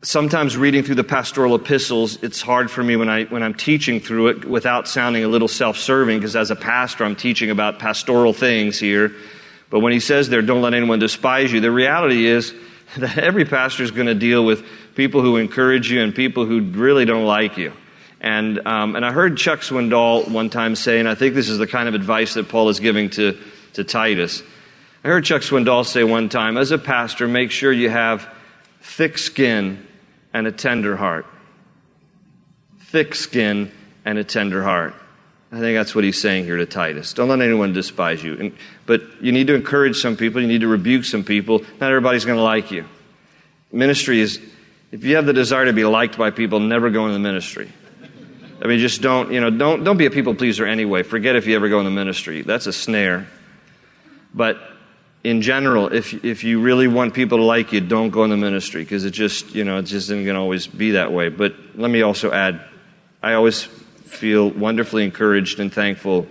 Sometimes 0.06 0.56
reading 0.56 0.84
through 0.84 0.96
the 0.96 1.04
pastoral 1.04 1.56
epistles, 1.56 2.22
it's 2.22 2.40
hard 2.40 2.70
for 2.70 2.84
me 2.84 2.96
when, 2.96 3.10
I, 3.10 3.24
when 3.24 3.42
I'm 3.42 3.56
teaching 3.56 4.00
through 4.00 4.28
it 4.28 4.46
without 4.46 4.88
sounding 4.88 5.24
a 5.24 5.28
little 5.28 5.48
self 5.48 5.78
serving, 5.78 6.20
because 6.20 6.36
as 6.36 6.52
a 6.52 6.56
pastor, 6.56 7.04
I'm 7.04 7.16
teaching 7.16 7.50
about 7.50 7.80
pastoral 7.80 8.32
things 8.32 8.78
here. 8.78 9.14
But 9.72 9.80
when 9.80 9.94
he 9.94 10.00
says 10.00 10.30
there, 10.30 10.44
don't 10.44 10.62
let 10.62 10.76
anyone 10.76 11.00
despise 11.00 11.52
you, 11.52 11.60
the 11.60 11.72
reality 11.72 12.28
is 12.28 12.54
that 12.98 13.18
every 13.18 13.46
pastor 13.46 13.82
is 13.82 13.90
going 13.90 14.06
to 14.06 14.14
deal 14.14 14.46
with 14.46 14.64
people 14.94 15.24
who 15.24 15.38
encourage 15.38 15.90
you 15.90 16.04
and 16.04 16.14
people 16.14 16.46
who 16.46 16.62
really 16.62 17.06
don't 17.06 17.26
like 17.26 17.58
you. 17.58 17.74
And, 18.22 18.60
um, 18.68 18.96
and 18.96 19.04
I 19.04 19.12
heard 19.12 19.38
Chuck 19.38 19.62
Swindoll 19.62 20.30
one 20.30 20.52
time 20.52 20.76
say, 20.76 21.00
and 21.00 21.10
I 21.10 21.16
think 21.16 21.34
this 21.34 21.50
is 21.50 21.58
the 21.58 21.66
kind 21.66 21.90
of 21.90 21.96
advice 21.96 22.36
that 22.36 22.48
Paul 22.48 22.70
is 22.70 22.80
giving 22.80 23.10
to, 23.12 23.40
to 23.74 23.84
Titus. 23.84 24.44
I 25.04 25.08
heard 25.08 25.26
Chuck 25.26 25.42
Swindoll 25.42 25.84
say 25.84 26.04
one 26.04 26.30
time, 26.30 26.58
as 26.58 26.70
a 26.70 26.78
pastor, 26.78 27.28
make 27.28 27.50
sure 27.50 27.74
you 27.74 27.90
have 27.90 28.32
thick 28.82 29.18
skin 29.18 29.84
and 30.36 30.48
a 30.48 30.52
tender 30.52 30.98
heart. 30.98 31.26
Thick 32.80 33.16
skin 33.16 33.72
and 34.04 34.18
a 34.18 34.24
tender 34.26 34.62
heart. 34.62 34.94
I 35.50 35.60
think 35.60 35.78
that's 35.78 35.96
what 35.96 36.04
he's 36.04 36.20
saying 36.20 36.44
here 36.44 36.58
to 36.58 36.66
Titus. 36.66 37.14
Don't 37.14 37.30
let 37.30 37.40
anyone 37.40 37.72
despise 37.72 38.22
you. 38.22 38.36
And, 38.38 38.58
but 38.86 39.02
you 39.22 39.32
need 39.32 39.48
to 39.48 39.56
encourage 39.56 39.96
some 39.96 40.18
people, 40.18 40.42
you 40.42 40.48
need 40.48 40.60
to 40.60 40.68
rebuke 40.68 41.06
some 41.06 41.24
people. 41.24 41.60
Not 41.80 41.90
everybody's 41.90 42.26
going 42.26 42.36
to 42.36 42.44
like 42.44 42.70
you. 42.70 42.84
Ministry 43.72 44.20
is, 44.20 44.42
if 44.92 45.06
you 45.06 45.16
have 45.16 45.26
the 45.26 45.32
desire 45.32 45.66
to 45.66 45.74
be 45.74 45.86
liked 45.86 46.18
by 46.18 46.32
people, 46.32 46.60
never 46.60 46.90
go 46.90 47.04
into 47.06 47.14
the 47.14 47.20
ministry. 47.20 47.72
I 48.62 48.68
mean, 48.68 48.80
just 48.80 49.02
don't, 49.02 49.32
you 49.32 49.40
know, 49.40 49.50
don't, 49.50 49.86
don't 49.86 49.98
be 49.98 50.06
a 50.06 50.12
people 50.12 50.36
pleaser 50.36 50.66
anyway. 50.66 51.04
Forget 51.04 51.38
if 51.38 51.48
you 51.48 51.56
ever 51.56 51.70
go 51.70 51.80
in 51.80 51.86
the 51.86 51.92
ministry. 51.92 52.42
That's 52.42 52.68
a 52.68 52.74
snare. 52.74 53.28
But 54.34 54.58
in 55.26 55.42
general, 55.42 55.92
if, 55.92 56.24
if 56.24 56.44
you 56.44 56.62
really 56.62 56.88
want 56.88 57.16
people 57.16 57.40
to 57.40 57.44
like 57.44 57.74
you, 57.74 57.82
don't 57.82 58.12
go 58.12 58.24
in 58.24 58.30
the 58.30 58.38
ministry 58.38 58.84
because 58.84 59.06
it 59.06 59.12
just, 59.12 59.56
you 59.56 59.64
know, 59.64 59.80
it 59.80 59.84
just 59.84 60.06
isn't 60.12 60.24
going 60.24 60.36
to 60.36 60.40
always 60.40 60.68
be 60.68 60.92
that 60.92 61.12
way. 61.12 61.30
But 61.30 61.56
let 61.74 61.90
me 61.90 62.04
also 62.04 62.32
add, 62.32 62.62
I 63.24 63.34
always 63.34 63.64
feel 63.64 64.52
wonderfully 64.52 65.04
encouraged 65.04 65.60
and 65.60 65.74
thankful. 65.74 66.28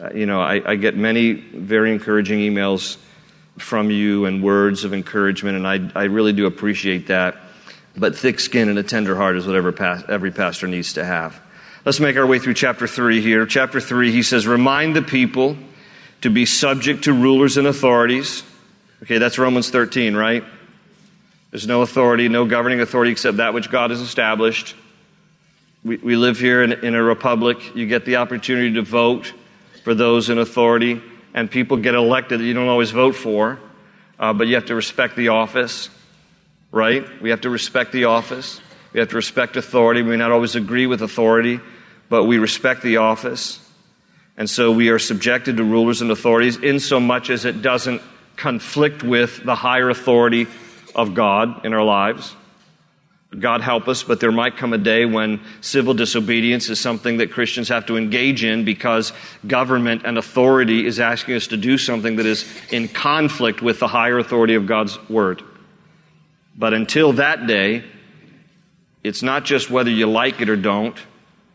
Uh, 0.00 0.10
you 0.12 0.26
know, 0.26 0.40
I, 0.40 0.72
I 0.72 0.74
get 0.74 0.96
many 0.96 1.34
very 1.34 1.92
encouraging 1.92 2.40
emails 2.40 2.96
from 3.56 3.92
you 3.92 4.24
and 4.24 4.42
words 4.42 4.82
of 4.82 4.92
encouragement, 4.92 5.56
and 5.56 5.68
I, 5.68 6.00
I 6.00 6.04
really 6.06 6.32
do 6.32 6.46
appreciate 6.46 7.06
that. 7.06 7.36
But 7.96 8.18
thick 8.18 8.40
skin 8.40 8.68
and 8.68 8.76
a 8.80 8.82
tender 8.82 9.14
heart 9.14 9.36
is 9.36 9.46
what 9.46 9.54
every 9.54 10.32
pastor 10.32 10.66
needs 10.66 10.94
to 10.94 11.04
have. 11.04 11.40
Let's 11.84 12.00
make 12.00 12.16
our 12.16 12.26
way 12.26 12.40
through 12.40 12.54
chapter 12.54 12.88
3 12.88 13.20
here. 13.20 13.46
Chapter 13.46 13.80
3, 13.80 14.10
he 14.10 14.24
says, 14.24 14.44
Remind 14.44 14.96
the 14.96 15.02
people 15.02 15.56
to 16.24 16.30
be 16.30 16.46
subject 16.46 17.04
to 17.04 17.12
rulers 17.12 17.58
and 17.58 17.66
authorities. 17.66 18.44
Okay, 19.02 19.18
that's 19.18 19.38
Romans 19.38 19.68
13, 19.68 20.16
right? 20.16 20.42
There's 21.50 21.66
no 21.66 21.82
authority, 21.82 22.30
no 22.30 22.46
governing 22.46 22.80
authority 22.80 23.12
except 23.12 23.36
that 23.36 23.52
which 23.52 23.70
God 23.70 23.90
has 23.90 24.00
established. 24.00 24.74
We, 25.84 25.98
we 25.98 26.16
live 26.16 26.38
here 26.38 26.62
in, 26.62 26.72
in 26.72 26.94
a 26.94 27.02
republic. 27.02 27.76
You 27.76 27.86
get 27.86 28.06
the 28.06 28.16
opportunity 28.16 28.72
to 28.76 28.80
vote 28.80 29.34
for 29.82 29.94
those 29.94 30.30
in 30.30 30.38
authority, 30.38 31.02
and 31.34 31.50
people 31.50 31.76
get 31.76 31.94
elected 31.94 32.40
that 32.40 32.44
you 32.44 32.54
don't 32.54 32.68
always 32.68 32.90
vote 32.90 33.16
for, 33.16 33.60
uh, 34.18 34.32
but 34.32 34.46
you 34.46 34.54
have 34.54 34.64
to 34.66 34.74
respect 34.74 35.16
the 35.16 35.28
office, 35.28 35.90
right? 36.72 37.04
We 37.20 37.28
have 37.28 37.42
to 37.42 37.50
respect 37.50 37.92
the 37.92 38.06
office. 38.06 38.62
We 38.94 39.00
have 39.00 39.10
to 39.10 39.16
respect 39.16 39.58
authority. 39.58 40.00
We 40.00 40.12
may 40.12 40.16
not 40.16 40.32
always 40.32 40.56
agree 40.56 40.86
with 40.86 41.02
authority, 41.02 41.60
but 42.08 42.24
we 42.24 42.38
respect 42.38 42.80
the 42.80 42.96
office. 42.96 43.60
And 44.36 44.50
so 44.50 44.72
we 44.72 44.88
are 44.88 44.98
subjected 44.98 45.58
to 45.58 45.64
rulers 45.64 46.02
and 46.02 46.10
authorities 46.10 46.56
in 46.56 46.80
so 46.80 46.98
much 46.98 47.30
as 47.30 47.44
it 47.44 47.62
doesn't 47.62 48.02
conflict 48.36 49.02
with 49.02 49.44
the 49.44 49.54
higher 49.54 49.90
authority 49.90 50.46
of 50.94 51.14
God 51.14 51.64
in 51.64 51.72
our 51.72 51.84
lives. 51.84 52.34
God 53.38 53.60
help 53.60 53.88
us, 53.88 54.02
but 54.02 54.20
there 54.20 54.32
might 54.32 54.56
come 54.56 54.72
a 54.72 54.78
day 54.78 55.04
when 55.04 55.40
civil 55.60 55.94
disobedience 55.94 56.68
is 56.68 56.78
something 56.78 57.16
that 57.18 57.32
Christians 57.32 57.68
have 57.68 57.86
to 57.86 57.96
engage 57.96 58.44
in 58.44 58.64
because 58.64 59.12
government 59.46 60.02
and 60.04 60.18
authority 60.18 60.86
is 60.86 61.00
asking 61.00 61.34
us 61.34 61.48
to 61.48 61.56
do 61.56 61.76
something 61.76 62.16
that 62.16 62.26
is 62.26 62.46
in 62.70 62.88
conflict 62.88 63.60
with 63.60 63.80
the 63.80 63.88
higher 63.88 64.18
authority 64.18 64.54
of 64.54 64.66
God's 64.66 64.98
word. 65.08 65.42
But 66.56 66.74
until 66.74 67.14
that 67.14 67.46
day, 67.46 67.84
it's 69.02 69.22
not 69.22 69.44
just 69.44 69.68
whether 69.68 69.90
you 69.90 70.06
like 70.06 70.40
it 70.40 70.48
or 70.48 70.56
don't. 70.56 70.96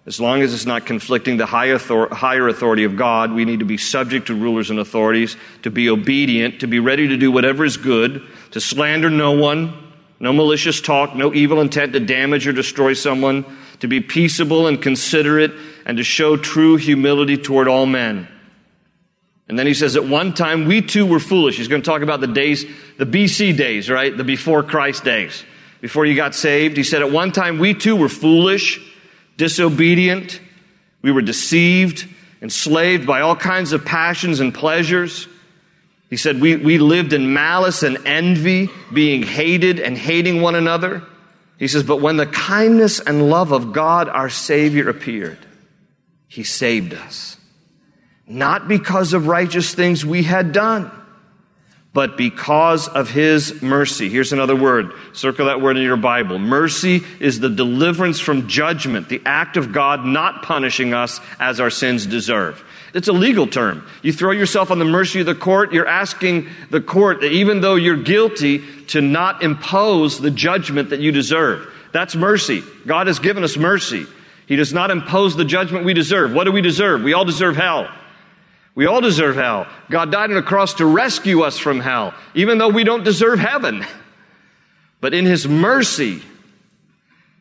As 0.09 0.19
long 0.19 0.41
as 0.41 0.55
it's 0.55 0.65
not 0.65 0.87
conflicting 0.87 1.37
the 1.37 1.45
high 1.45 1.67
higher 1.77 2.47
authority 2.47 2.83
of 2.83 2.95
God, 2.95 3.31
we 3.31 3.45
need 3.45 3.59
to 3.59 3.65
be 3.65 3.77
subject 3.77 4.25
to 4.25 4.33
rulers 4.33 4.71
and 4.71 4.79
authorities, 4.79 5.37
to 5.61 5.69
be 5.69 5.87
obedient, 5.87 6.61
to 6.61 6.67
be 6.67 6.79
ready 6.79 7.09
to 7.09 7.15
do 7.15 7.31
whatever 7.31 7.63
is 7.63 7.77
good, 7.77 8.23
to 8.49 8.59
slander 8.59 9.11
no 9.11 9.33
one, 9.33 9.71
no 10.19 10.33
malicious 10.33 10.81
talk, 10.81 11.15
no 11.15 11.31
evil 11.31 11.61
intent 11.61 11.93
to 11.93 11.99
damage 11.99 12.47
or 12.47 12.53
destroy 12.53 12.93
someone, 12.93 13.45
to 13.81 13.87
be 13.87 14.01
peaceable 14.01 14.65
and 14.65 14.81
considerate, 14.81 15.51
and 15.85 15.97
to 15.97 16.03
show 16.03 16.35
true 16.35 16.75
humility 16.75 17.37
toward 17.37 17.67
all 17.67 17.85
men. 17.85 18.27
And 19.47 19.59
then 19.59 19.67
he 19.67 19.75
says, 19.75 19.95
at 19.95 20.05
one 20.05 20.33
time 20.33 20.65
we 20.65 20.81
too 20.81 21.05
were 21.05 21.19
foolish. 21.19 21.57
He's 21.57 21.67
going 21.67 21.83
to 21.83 21.85
talk 21.85 22.01
about 22.01 22.19
the 22.19 22.25
days, 22.25 22.65
the 22.97 23.05
BC 23.05 23.55
days, 23.55 23.91
right? 23.91 24.17
The 24.17 24.23
before 24.23 24.63
Christ 24.63 25.03
days. 25.03 25.45
Before 25.81 26.03
you 26.03 26.15
got 26.15 26.33
saved. 26.33 26.77
He 26.77 26.83
said, 26.83 27.03
at 27.03 27.11
one 27.11 27.31
time 27.31 27.59
we 27.59 27.75
too 27.75 27.95
were 27.95 28.09
foolish 28.09 28.81
disobedient. 29.39 30.41
We 31.01 31.11
were 31.11 31.21
deceived, 31.21 32.05
enslaved 32.41 33.07
by 33.07 33.21
all 33.21 33.37
kinds 33.37 33.71
of 33.71 33.85
passions 33.85 34.41
and 34.41 34.53
pleasures. 34.53 35.27
He 36.09 36.17
said, 36.17 36.41
we, 36.41 36.57
we 36.57 36.77
lived 36.77 37.13
in 37.13 37.33
malice 37.33 37.81
and 37.81 38.05
envy, 38.05 38.69
being 38.93 39.23
hated 39.23 39.79
and 39.79 39.97
hating 39.97 40.41
one 40.41 40.55
another. 40.55 41.03
He 41.57 41.69
says, 41.69 41.83
But 41.83 42.01
when 42.01 42.17
the 42.17 42.25
kindness 42.25 42.99
and 42.99 43.29
love 43.29 43.51
of 43.51 43.71
God 43.71 44.09
our 44.09 44.29
Savior 44.29 44.89
appeared, 44.89 45.39
He 46.27 46.43
saved 46.43 46.93
us. 46.93 47.37
Not 48.27 48.67
because 48.67 49.13
of 49.13 49.27
righteous 49.27 49.73
things 49.73 50.05
we 50.05 50.23
had 50.23 50.51
done 50.51 50.91
but 51.99 52.15
because 52.15 52.87
of 52.87 53.09
his 53.09 53.61
mercy. 53.61 54.07
Here's 54.07 54.31
another 54.31 54.55
word. 54.55 54.93
Circle 55.11 55.47
that 55.47 55.59
word 55.59 55.75
in 55.75 55.83
your 55.83 55.97
Bible. 55.97 56.39
Mercy 56.39 57.03
is 57.19 57.41
the 57.41 57.49
deliverance 57.49 58.21
from 58.21 58.47
judgment, 58.47 59.09
the 59.09 59.21
act 59.25 59.57
of 59.57 59.73
God 59.73 60.05
not 60.05 60.43
punishing 60.43 60.93
us 60.93 61.19
as 61.41 61.59
our 61.59 61.69
sins 61.69 62.05
deserve. 62.05 62.63
It's 62.93 63.09
a 63.09 63.11
legal 63.11 63.47
term. 63.47 63.85
You 64.01 64.13
throw 64.13 64.31
yourself 64.31 64.71
on 64.71 64.79
the 64.79 64.85
mercy 64.85 65.19
of 65.19 65.25
the 65.25 65.35
court, 65.35 65.73
you're 65.73 65.89
asking 65.89 66.47
the 66.69 66.79
court, 66.79 67.21
even 67.21 67.59
though 67.59 67.75
you're 67.75 68.01
guilty, 68.01 68.63
to 68.85 69.01
not 69.01 69.43
impose 69.43 70.21
the 70.21 70.31
judgment 70.31 70.91
that 70.91 71.01
you 71.01 71.11
deserve. 71.11 71.67
That's 71.91 72.15
mercy. 72.15 72.63
God 72.87 73.07
has 73.07 73.19
given 73.19 73.43
us 73.43 73.57
mercy. 73.57 74.07
He 74.47 74.55
does 74.55 74.71
not 74.71 74.89
impose 74.89 75.35
the 75.35 75.43
judgment 75.43 75.83
we 75.83 75.93
deserve. 75.93 76.31
What 76.31 76.45
do 76.45 76.53
we 76.53 76.61
deserve? 76.61 77.03
We 77.03 77.11
all 77.11 77.25
deserve 77.25 77.57
hell. 77.57 77.93
We 78.79 78.85
all 78.85 79.01
deserve 79.01 79.35
hell. 79.35 79.67
God 79.89 80.09
died 80.09 80.29
on 80.29 80.37
the 80.37 80.41
cross 80.41 80.75
to 80.75 80.85
rescue 80.85 81.41
us 81.41 81.57
from 81.57 81.81
hell, 81.81 82.13
even 82.33 82.59
though 82.59 82.69
we 82.69 82.85
don't 82.85 83.03
deserve 83.03 83.37
heaven. 83.37 83.85
But 85.01 85.13
in 85.13 85.25
His 85.25 85.45
mercy, 85.45 86.21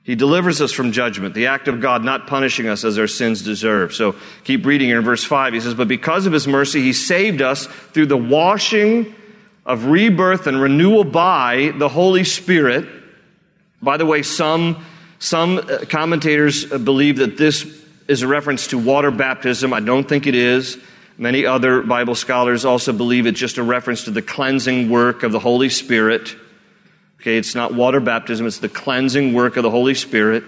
He 0.02 0.16
delivers 0.16 0.60
us 0.60 0.72
from 0.72 0.90
judgment, 0.90 1.36
the 1.36 1.46
act 1.46 1.68
of 1.68 1.80
God 1.80 2.02
not 2.02 2.26
punishing 2.26 2.66
us 2.66 2.82
as 2.84 2.98
our 2.98 3.06
sins 3.06 3.42
deserve. 3.42 3.94
So 3.94 4.16
keep 4.42 4.66
reading 4.66 4.88
here 4.88 4.98
in 4.98 5.04
verse 5.04 5.22
5. 5.22 5.52
He 5.54 5.60
says, 5.60 5.74
But 5.74 5.86
because 5.86 6.26
of 6.26 6.32
his 6.32 6.48
mercy, 6.48 6.82
he 6.82 6.92
saved 6.92 7.40
us 7.40 7.66
through 7.66 8.06
the 8.06 8.16
washing 8.16 9.14
of 9.64 9.84
rebirth 9.84 10.48
and 10.48 10.60
renewal 10.60 11.04
by 11.04 11.72
the 11.78 11.88
Holy 11.88 12.24
Spirit. 12.24 12.84
By 13.80 13.96
the 13.96 14.06
way, 14.06 14.22
some, 14.24 14.84
some 15.20 15.58
uh, 15.58 15.84
commentators 15.88 16.64
believe 16.64 17.18
that 17.18 17.36
this 17.36 17.64
is 18.08 18.22
a 18.22 18.26
reference 18.26 18.66
to 18.68 18.78
water 18.78 19.12
baptism. 19.12 19.72
I 19.72 19.78
don't 19.78 20.08
think 20.08 20.26
it 20.26 20.34
is. 20.34 20.78
Many 21.20 21.44
other 21.44 21.82
Bible 21.82 22.14
scholars 22.14 22.64
also 22.64 22.92
believe 22.92 23.26
it's 23.26 23.40
just 23.40 23.58
a 23.58 23.62
reference 23.64 24.04
to 24.04 24.12
the 24.12 24.22
cleansing 24.22 24.88
work 24.88 25.24
of 25.24 25.32
the 25.32 25.40
Holy 25.40 25.68
Spirit. 25.68 26.36
Okay, 27.20 27.36
it's 27.36 27.56
not 27.56 27.74
water 27.74 27.98
baptism, 27.98 28.46
it's 28.46 28.60
the 28.60 28.68
cleansing 28.68 29.34
work 29.34 29.56
of 29.56 29.64
the 29.64 29.70
Holy 29.70 29.94
Spirit, 29.94 30.44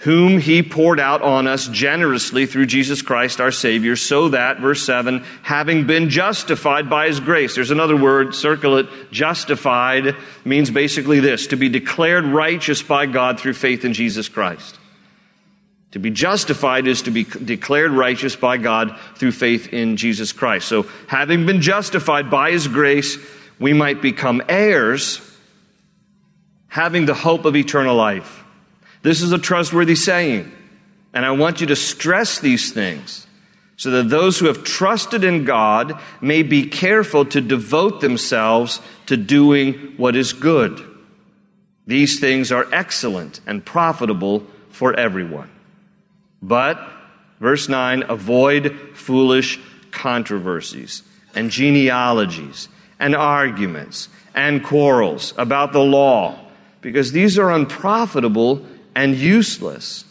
whom 0.00 0.40
He 0.40 0.64
poured 0.64 0.98
out 0.98 1.22
on 1.22 1.46
us 1.46 1.68
generously 1.68 2.46
through 2.46 2.66
Jesus 2.66 3.02
Christ 3.02 3.40
our 3.40 3.52
Savior, 3.52 3.94
so 3.94 4.30
that, 4.30 4.58
verse 4.58 4.82
7, 4.84 5.24
having 5.44 5.86
been 5.86 6.10
justified 6.10 6.90
by 6.90 7.06
His 7.06 7.20
grace. 7.20 7.54
There's 7.54 7.70
another 7.70 7.96
word, 7.96 8.34
circle 8.34 8.78
it. 8.78 8.88
Justified 9.12 10.16
means 10.44 10.72
basically 10.72 11.20
this 11.20 11.46
to 11.46 11.56
be 11.56 11.68
declared 11.68 12.24
righteous 12.24 12.82
by 12.82 13.06
God 13.06 13.38
through 13.38 13.54
faith 13.54 13.84
in 13.84 13.92
Jesus 13.92 14.28
Christ. 14.28 14.76
To 15.92 15.98
be 15.98 16.10
justified 16.10 16.86
is 16.86 17.02
to 17.02 17.10
be 17.10 17.24
declared 17.24 17.92
righteous 17.92 18.34
by 18.34 18.56
God 18.56 18.98
through 19.16 19.32
faith 19.32 19.72
in 19.72 19.96
Jesus 19.96 20.32
Christ. 20.32 20.66
So, 20.66 20.86
having 21.06 21.46
been 21.46 21.60
justified 21.60 22.30
by 22.30 22.50
His 22.50 22.66
grace, 22.66 23.18
we 23.58 23.72
might 23.72 24.02
become 24.02 24.42
heirs 24.48 25.20
having 26.68 27.04
the 27.04 27.14
hope 27.14 27.44
of 27.44 27.54
eternal 27.54 27.94
life. 27.94 28.42
This 29.02 29.20
is 29.20 29.32
a 29.32 29.38
trustworthy 29.38 29.94
saying, 29.94 30.50
and 31.12 31.26
I 31.26 31.32
want 31.32 31.60
you 31.60 31.66
to 31.66 31.76
stress 31.76 32.38
these 32.38 32.72
things 32.72 33.26
so 33.76 33.90
that 33.90 34.08
those 34.08 34.38
who 34.38 34.46
have 34.46 34.64
trusted 34.64 35.24
in 35.24 35.44
God 35.44 36.00
may 36.22 36.42
be 36.42 36.66
careful 36.66 37.26
to 37.26 37.42
devote 37.42 38.00
themselves 38.00 38.80
to 39.06 39.18
doing 39.18 39.94
what 39.98 40.16
is 40.16 40.32
good. 40.32 40.80
These 41.86 42.20
things 42.20 42.50
are 42.50 42.66
excellent 42.72 43.40
and 43.46 43.62
profitable 43.62 44.46
for 44.70 44.98
everyone. 44.98 45.50
But, 46.42 46.78
verse 47.40 47.68
9, 47.68 48.04
avoid 48.08 48.76
foolish 48.94 49.60
controversies 49.92 51.02
and 51.34 51.50
genealogies 51.50 52.68
and 52.98 53.14
arguments 53.14 54.08
and 54.34 54.64
quarrels 54.64 55.34
about 55.38 55.72
the 55.72 55.80
law 55.80 56.38
because 56.80 57.12
these 57.12 57.38
are 57.38 57.50
unprofitable 57.50 58.66
and 58.94 59.14
useless. 59.14 60.04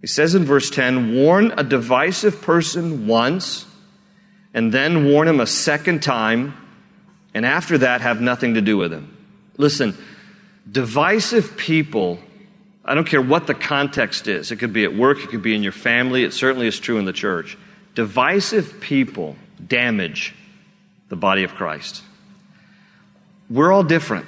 He 0.00 0.06
says 0.06 0.34
in 0.34 0.44
verse 0.44 0.70
10 0.70 1.14
warn 1.14 1.52
a 1.56 1.64
divisive 1.64 2.40
person 2.42 3.06
once, 3.06 3.66
and 4.54 4.72
then 4.72 5.06
warn 5.06 5.28
him 5.28 5.40
a 5.40 5.46
second 5.46 6.02
time, 6.02 6.54
and 7.34 7.44
after 7.44 7.78
that, 7.78 8.00
have 8.00 8.20
nothing 8.20 8.54
to 8.54 8.60
do 8.60 8.76
with 8.76 8.92
him. 8.92 9.16
Listen, 9.56 9.96
divisive 10.70 11.56
people, 11.56 12.18
I 12.88 12.94
don't 12.94 13.06
care 13.06 13.20
what 13.20 13.46
the 13.46 13.54
context 13.54 14.28
is, 14.28 14.50
it 14.50 14.56
could 14.56 14.72
be 14.72 14.84
at 14.84 14.94
work, 14.94 15.18
it 15.18 15.28
could 15.28 15.42
be 15.42 15.54
in 15.54 15.62
your 15.62 15.72
family, 15.72 16.24
it 16.24 16.32
certainly 16.32 16.66
is 16.66 16.80
true 16.80 16.98
in 16.98 17.04
the 17.04 17.12
church. 17.12 17.58
Divisive 17.94 18.80
people 18.80 19.36
damage 19.64 20.34
the 21.10 21.16
body 21.16 21.44
of 21.44 21.54
Christ. 21.54 22.02
We're 23.50 23.72
all 23.72 23.82
different. 23.82 24.24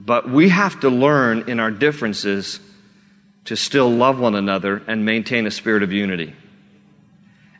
But 0.00 0.28
we 0.28 0.48
have 0.48 0.80
to 0.80 0.88
learn 0.88 1.48
in 1.48 1.60
our 1.60 1.70
differences 1.70 2.58
to 3.44 3.56
still 3.56 3.88
love 3.88 4.18
one 4.18 4.34
another 4.34 4.82
and 4.88 5.04
maintain 5.04 5.46
a 5.46 5.50
spirit 5.50 5.84
of 5.84 5.92
unity. 5.92 6.34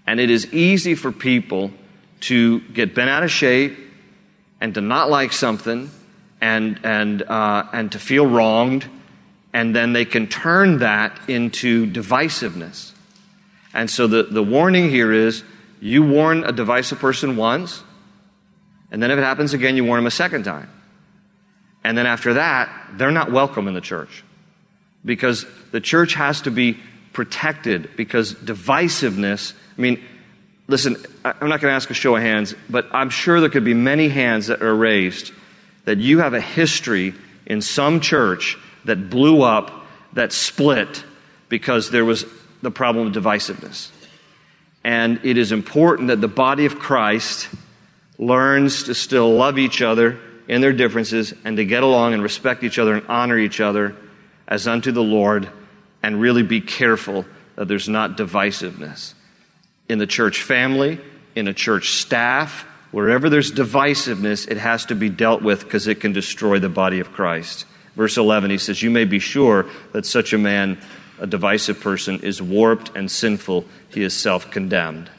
And 0.06 0.18
it 0.18 0.28
is 0.28 0.52
easy 0.52 0.96
for 0.96 1.12
people 1.12 1.70
to 2.22 2.60
get 2.60 2.96
bent 2.96 3.10
out 3.10 3.22
of 3.22 3.30
shape 3.30 3.78
and 4.60 4.74
to 4.74 4.80
not 4.80 5.08
like 5.08 5.32
something 5.32 5.90
and, 6.40 6.80
and, 6.82 7.22
uh, 7.22 7.68
and 7.72 7.92
to 7.92 7.98
feel 7.98 8.26
wronged, 8.26 8.86
and 9.54 9.74
then 9.74 9.92
they 9.92 10.04
can 10.04 10.26
turn 10.26 10.78
that 10.78 11.18
into 11.28 11.86
divisiveness. 11.86 12.92
And 13.72 13.88
so 13.88 14.08
the, 14.08 14.24
the 14.24 14.42
warning 14.42 14.90
here 14.90 15.12
is 15.12 15.44
you 15.80 16.02
warn 16.02 16.42
a 16.42 16.52
divisive 16.52 16.98
person 16.98 17.36
once, 17.36 17.82
and 18.90 19.00
then 19.00 19.12
if 19.12 19.18
it 19.18 19.22
happens 19.22 19.54
again, 19.54 19.76
you 19.76 19.84
warn 19.84 19.98
them 19.98 20.06
a 20.08 20.10
second 20.10 20.42
time. 20.42 20.68
And 21.84 21.96
then 21.96 22.06
after 22.06 22.34
that, 22.34 22.68
they're 22.94 23.12
not 23.12 23.30
welcome 23.30 23.68
in 23.68 23.74
the 23.74 23.80
church 23.80 24.24
because 25.04 25.46
the 25.70 25.80
church 25.80 26.14
has 26.14 26.42
to 26.42 26.50
be 26.50 26.78
protected 27.12 27.90
because 27.96 28.34
divisiveness, 28.34 29.52
I 29.78 29.80
mean, 29.80 30.02
listen, 30.66 30.96
I'm 31.24 31.48
not 31.48 31.60
going 31.60 31.70
to 31.70 31.76
ask 31.76 31.90
a 31.90 31.94
show 31.94 32.16
of 32.16 32.22
hands, 32.22 32.54
but 32.68 32.88
I'm 32.92 33.10
sure 33.10 33.40
there 33.40 33.50
could 33.50 33.64
be 33.64 33.74
many 33.74 34.08
hands 34.08 34.48
that 34.48 34.62
are 34.62 34.74
raised 34.74 35.32
that 35.84 35.98
you 35.98 36.20
have 36.20 36.34
a 36.34 36.40
history 36.40 37.14
in 37.46 37.60
some 37.60 38.00
church 38.00 38.58
that 38.84 39.10
blew 39.10 39.42
up, 39.42 39.86
that 40.12 40.32
split 40.32 41.04
because 41.48 41.90
there 41.90 42.04
was 42.04 42.24
the 42.62 42.70
problem 42.70 43.06
of 43.06 43.12
divisiveness. 43.12 43.90
And 44.82 45.20
it 45.24 45.38
is 45.38 45.52
important 45.52 46.08
that 46.08 46.20
the 46.20 46.28
body 46.28 46.66
of 46.66 46.78
Christ 46.78 47.48
learns 48.18 48.84
to 48.84 48.94
still 48.94 49.34
love 49.34 49.58
each 49.58 49.82
other 49.82 50.18
in 50.46 50.60
their 50.60 50.72
differences 50.72 51.32
and 51.44 51.56
to 51.56 51.64
get 51.64 51.82
along 51.82 52.14
and 52.14 52.22
respect 52.22 52.62
each 52.62 52.78
other 52.78 52.94
and 52.94 53.06
honor 53.08 53.38
each 53.38 53.60
other 53.60 53.96
as 54.46 54.68
unto 54.68 54.92
the 54.92 55.02
Lord 55.02 55.48
and 56.02 56.20
really 56.20 56.42
be 56.42 56.60
careful 56.60 57.24
that 57.56 57.66
there's 57.66 57.88
not 57.88 58.16
divisiveness. 58.16 59.14
In 59.88 59.98
the 59.98 60.06
church 60.06 60.42
family, 60.42 61.00
in 61.34 61.48
a 61.48 61.54
church 61.54 61.90
staff, 61.92 62.66
wherever 62.90 63.30
there's 63.30 63.52
divisiveness, 63.52 64.48
it 64.48 64.58
has 64.58 64.86
to 64.86 64.94
be 64.94 65.08
dealt 65.08 65.42
with 65.42 65.64
because 65.64 65.86
it 65.86 66.00
can 66.00 66.12
destroy 66.12 66.58
the 66.58 66.68
body 66.68 67.00
of 67.00 67.12
Christ. 67.12 67.64
Verse 67.96 68.16
11, 68.16 68.50
he 68.50 68.58
says, 68.58 68.82
You 68.82 68.90
may 68.90 69.04
be 69.04 69.18
sure 69.18 69.66
that 69.92 70.06
such 70.06 70.32
a 70.32 70.38
man, 70.38 70.78
a 71.18 71.26
divisive 71.26 71.80
person, 71.80 72.20
is 72.20 72.42
warped 72.42 72.96
and 72.96 73.10
sinful. 73.10 73.64
He 73.90 74.02
is 74.02 74.14
self 74.14 74.50
condemned. 74.50 75.10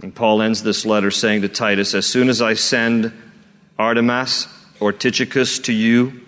And 0.00 0.14
Paul 0.14 0.42
ends 0.42 0.62
this 0.62 0.86
letter 0.86 1.10
saying 1.10 1.42
to 1.42 1.48
Titus, 1.48 1.94
As 1.94 2.06
soon 2.06 2.28
as 2.28 2.40
I 2.40 2.54
send 2.54 3.12
Artemas 3.78 4.48
or 4.80 4.92
Tychicus 4.92 5.60
to 5.60 5.72
you. 5.72 6.20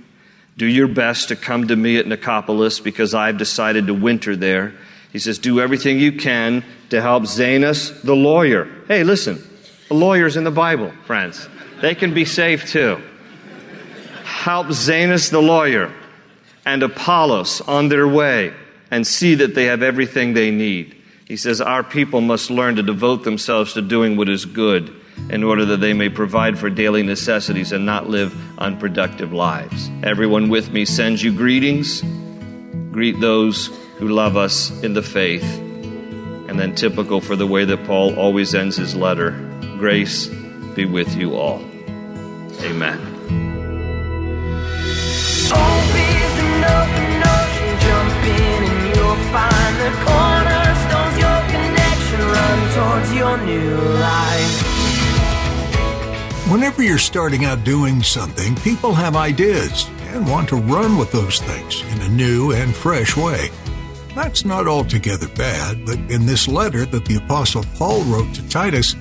Do 0.57 0.67
your 0.67 0.89
best 0.89 1.29
to 1.29 1.37
come 1.37 1.69
to 1.69 1.77
me 1.77 1.97
at 1.97 2.07
Nicopolis 2.07 2.83
because 2.83 3.15
I've 3.15 3.39
decided 3.39 3.87
to 3.87 3.95
winter 3.95 4.37
there. 4.37 4.75
He 5.13 5.19
says, 5.19 5.39
Do 5.39 5.61
everything 5.61 5.99
you 5.99 6.13
can 6.13 6.65
to 6.91 7.01
help 7.01 7.25
Zenas 7.25 8.03
the 8.03 8.15
lawyer. 8.15 8.69
Hey, 8.87 9.03
listen, 9.03 9.43
lawyer's 9.91 10.37
in 10.37 10.45
the 10.45 10.51
Bible, 10.51 10.93
friends. 11.07 11.49
They 11.81 11.95
can 11.95 12.15
be 12.15 12.25
saved 12.25 12.69
too. 12.69 13.01
Help 14.41 14.69
Zenas 14.69 15.31
the 15.31 15.43
lawyer 15.43 15.93
and 16.65 16.83
Apollos 16.83 17.61
on 17.61 17.91
their 17.91 18.09
way 18.09 18.55
and 18.91 19.07
see 19.07 19.35
that 19.35 19.55
they 19.55 19.67
have 19.67 19.83
everything 19.83 20.33
they 20.33 20.51
need. 20.51 20.97
He 21.27 21.37
says, 21.37 21.61
Our 21.61 21.85
people 21.85 22.23
must 22.23 22.51
learn 22.51 22.77
to 22.77 22.83
devote 22.83 23.23
themselves 23.23 23.75
to 23.75 23.83
doing 23.83 24.17
what 24.17 24.31
is 24.31 24.47
good 24.47 24.99
in 25.29 25.45
order 25.45 25.67
that 25.67 25.83
they 25.83 25.93
may 25.93 26.09
provide 26.09 26.59
for 26.59 26.71
daily 26.71 27.03
necessities 27.03 27.71
and 27.71 27.85
not 27.85 28.09
live 28.09 28.35
unproductive 28.57 29.31
lives. 29.31 29.91
Everyone 30.03 30.49
with 30.49 30.73
me 30.73 30.87
sends 30.87 31.23
you 31.23 31.35
greetings. 31.35 32.01
Greet 32.93 33.21
those 33.21 33.67
who 33.99 34.09
love 34.09 34.39
us 34.39 34.71
in 34.83 34.95
the 34.95 35.03
faith. 35.03 35.45
And 36.49 36.59
then, 36.59 36.75
typical 36.75 37.21
for 37.21 37.37
the 37.37 37.47
way 37.47 37.67
that 37.67 37.85
Paul 37.85 38.19
always 38.19 38.55
ends 38.55 38.79
his 38.79 38.95
letter 38.95 39.33
grace 39.77 40.29
be 40.75 40.87
with 40.87 41.15
you 41.15 41.37
all. 41.37 41.63
Amen. 42.63 43.10
Towards 52.75 53.15
your 53.15 53.37
new 53.39 53.77
life. 53.99 54.81
Whenever 56.51 56.83
you're 56.83 56.99
starting 56.99 57.45
out 57.45 57.63
doing 57.65 58.03
something, 58.03 58.57
people 58.57 58.93
have 58.93 59.17
ideas 59.17 59.89
and 60.09 60.29
want 60.29 60.49
to 60.49 60.57
run 60.57 60.97
with 60.97 61.13
those 61.13 61.39
things 61.39 61.83
in 61.93 62.01
a 62.03 62.09
new 62.09 62.53
and 62.53 62.75
fresh 62.75 63.17
way. 63.17 63.51
That's 64.15 64.45
not 64.45 64.67
altogether 64.67 65.29
bad, 65.29 65.87
but 65.87 65.99
in 66.11 66.27
this 66.27 66.49
letter 66.49 66.85
that 66.87 67.05
the 67.05 67.17
Apostle 67.17 67.65
Paul 67.77 68.03
wrote 68.05 68.35
to 68.35 68.49
Titus, 68.49 68.97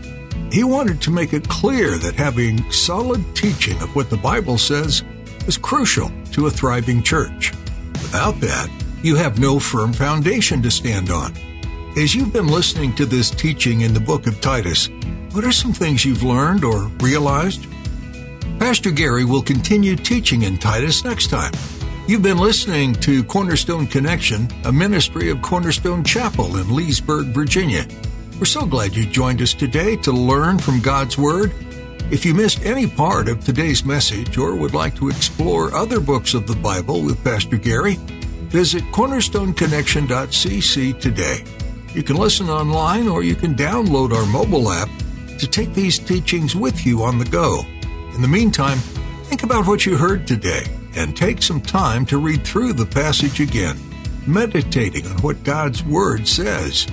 he 0.52 0.64
wanted 0.64 1.02
to 1.02 1.12
make 1.12 1.34
it 1.34 1.48
clear 1.48 1.98
that 1.98 2.16
having 2.16 2.72
solid 2.72 3.24
teaching 3.36 3.82
of 3.82 3.96
what 3.96 4.10
the 4.10 4.18
Bible 4.18 4.58
says 4.58 5.04
is 5.48 5.58
crucial 5.58 6.12
to 6.34 6.46
a 6.46 6.52
thriving 6.52 7.02
church. 7.02 7.52
Without 7.94 8.40
that, 8.42 8.70
you 9.02 9.16
have 9.16 9.40
no 9.40 9.60
firm 9.60 9.94
foundation 9.94 10.62
to 10.62 10.70
stand 10.70 11.10
on. 11.10 11.34
As 11.98 12.14
you've 12.14 12.34
been 12.34 12.48
listening 12.48 12.94
to 12.96 13.06
this 13.06 13.30
teaching 13.30 13.82
in 13.82 13.94
the 13.94 14.00
book 14.00 14.28
of 14.28 14.42
Titus, 14.42 14.90
what 15.32 15.46
are 15.46 15.52
some 15.52 15.74
things 15.74 16.04
you've 16.04 16.24
learned 16.24 16.64
or 16.64 16.88
realized? 17.00 17.66
Pastor 18.60 18.92
Gary 18.92 19.24
will 19.24 19.42
continue 19.42 19.96
teaching 19.96 20.42
in 20.42 20.58
Titus 20.58 21.06
next 21.06 21.30
time. 21.30 21.54
You've 22.08 22.22
been 22.22 22.40
listening 22.40 22.94
to 22.96 23.24
Cornerstone 23.24 23.88
Connection, 23.88 24.50
a 24.66 24.72
ministry 24.72 25.30
of 25.30 25.42
Cornerstone 25.42 26.04
Chapel 26.04 26.58
in 26.58 26.76
Leesburg, 26.76 27.28
Virginia. 27.28 27.86
We're 28.38 28.46
so 28.46 28.66
glad 28.66 28.96
you 28.96 29.06
joined 29.06 29.42
us 29.42 29.54
today 29.54 29.96
to 29.98 30.12
learn 30.12 30.60
from 30.60 30.82
God's 30.82 31.18
Word. 31.18 31.54
If 32.12 32.26
you 32.26 32.34
missed 32.34 32.66
any 32.66 32.88
part 32.88 33.30
of 33.30 33.46
today's 33.46 33.86
message 33.86 34.38
or 34.38 34.56
would 34.56 34.74
like 34.74 34.96
to 34.96 35.10
explore 35.10 35.74
other 35.74 36.00
books 36.00 36.34
of 36.34 36.48
the 36.48 36.56
Bible 36.56 37.02
with 37.02 37.24
Pastor 37.24 37.58
Gary, 37.58 37.98
visit 38.50 38.84
cornerstoneconnection.cc 38.86 41.00
today. 41.00 41.44
You 41.94 42.04
can 42.04 42.18
listen 42.18 42.50
online 42.50 43.08
or 43.08 43.24
you 43.24 43.36
can 43.36 43.56
download 43.56 44.14
our 44.14 44.26
mobile 44.26 44.72
app 44.72 44.90
to 45.40 45.48
take 45.48 45.74
these 45.74 45.98
teachings 45.98 46.56
with 46.56 46.86
you 46.86 47.04
on 47.04 47.18
the 47.18 47.26
go. 47.26 47.62
In 48.14 48.22
the 48.22 48.28
meantime, 48.28 48.78
think 49.26 49.44
about 49.44 49.68
what 49.68 49.86
you 49.86 49.98
heard 49.98 50.28
today 50.28 50.66
and 50.96 51.16
take 51.16 51.42
some 51.42 51.62
time 51.62 52.06
to 52.08 52.18
read 52.18 52.44
through 52.44 52.74
the 52.74 52.86
passage 52.86 53.40
again, 53.40 53.78
meditating 54.28 55.08
on 55.08 55.18
what 55.22 55.44
God's 55.44 55.84
Word 55.84 56.28
says. 56.28 56.88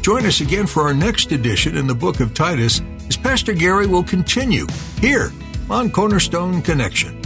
Join 0.00 0.26
us 0.26 0.40
again 0.40 0.66
for 0.66 0.82
our 0.82 0.94
next 0.94 1.32
edition 1.32 1.76
in 1.76 1.86
the 1.86 1.94
book 1.94 2.20
of 2.20 2.34
Titus 2.34 2.80
as 3.08 3.16
Pastor 3.16 3.52
Gary 3.52 3.86
will 3.86 4.04
continue 4.04 4.66
here 5.00 5.32
on 5.68 5.90
Cornerstone 5.90 6.62
Connection. 6.62 7.25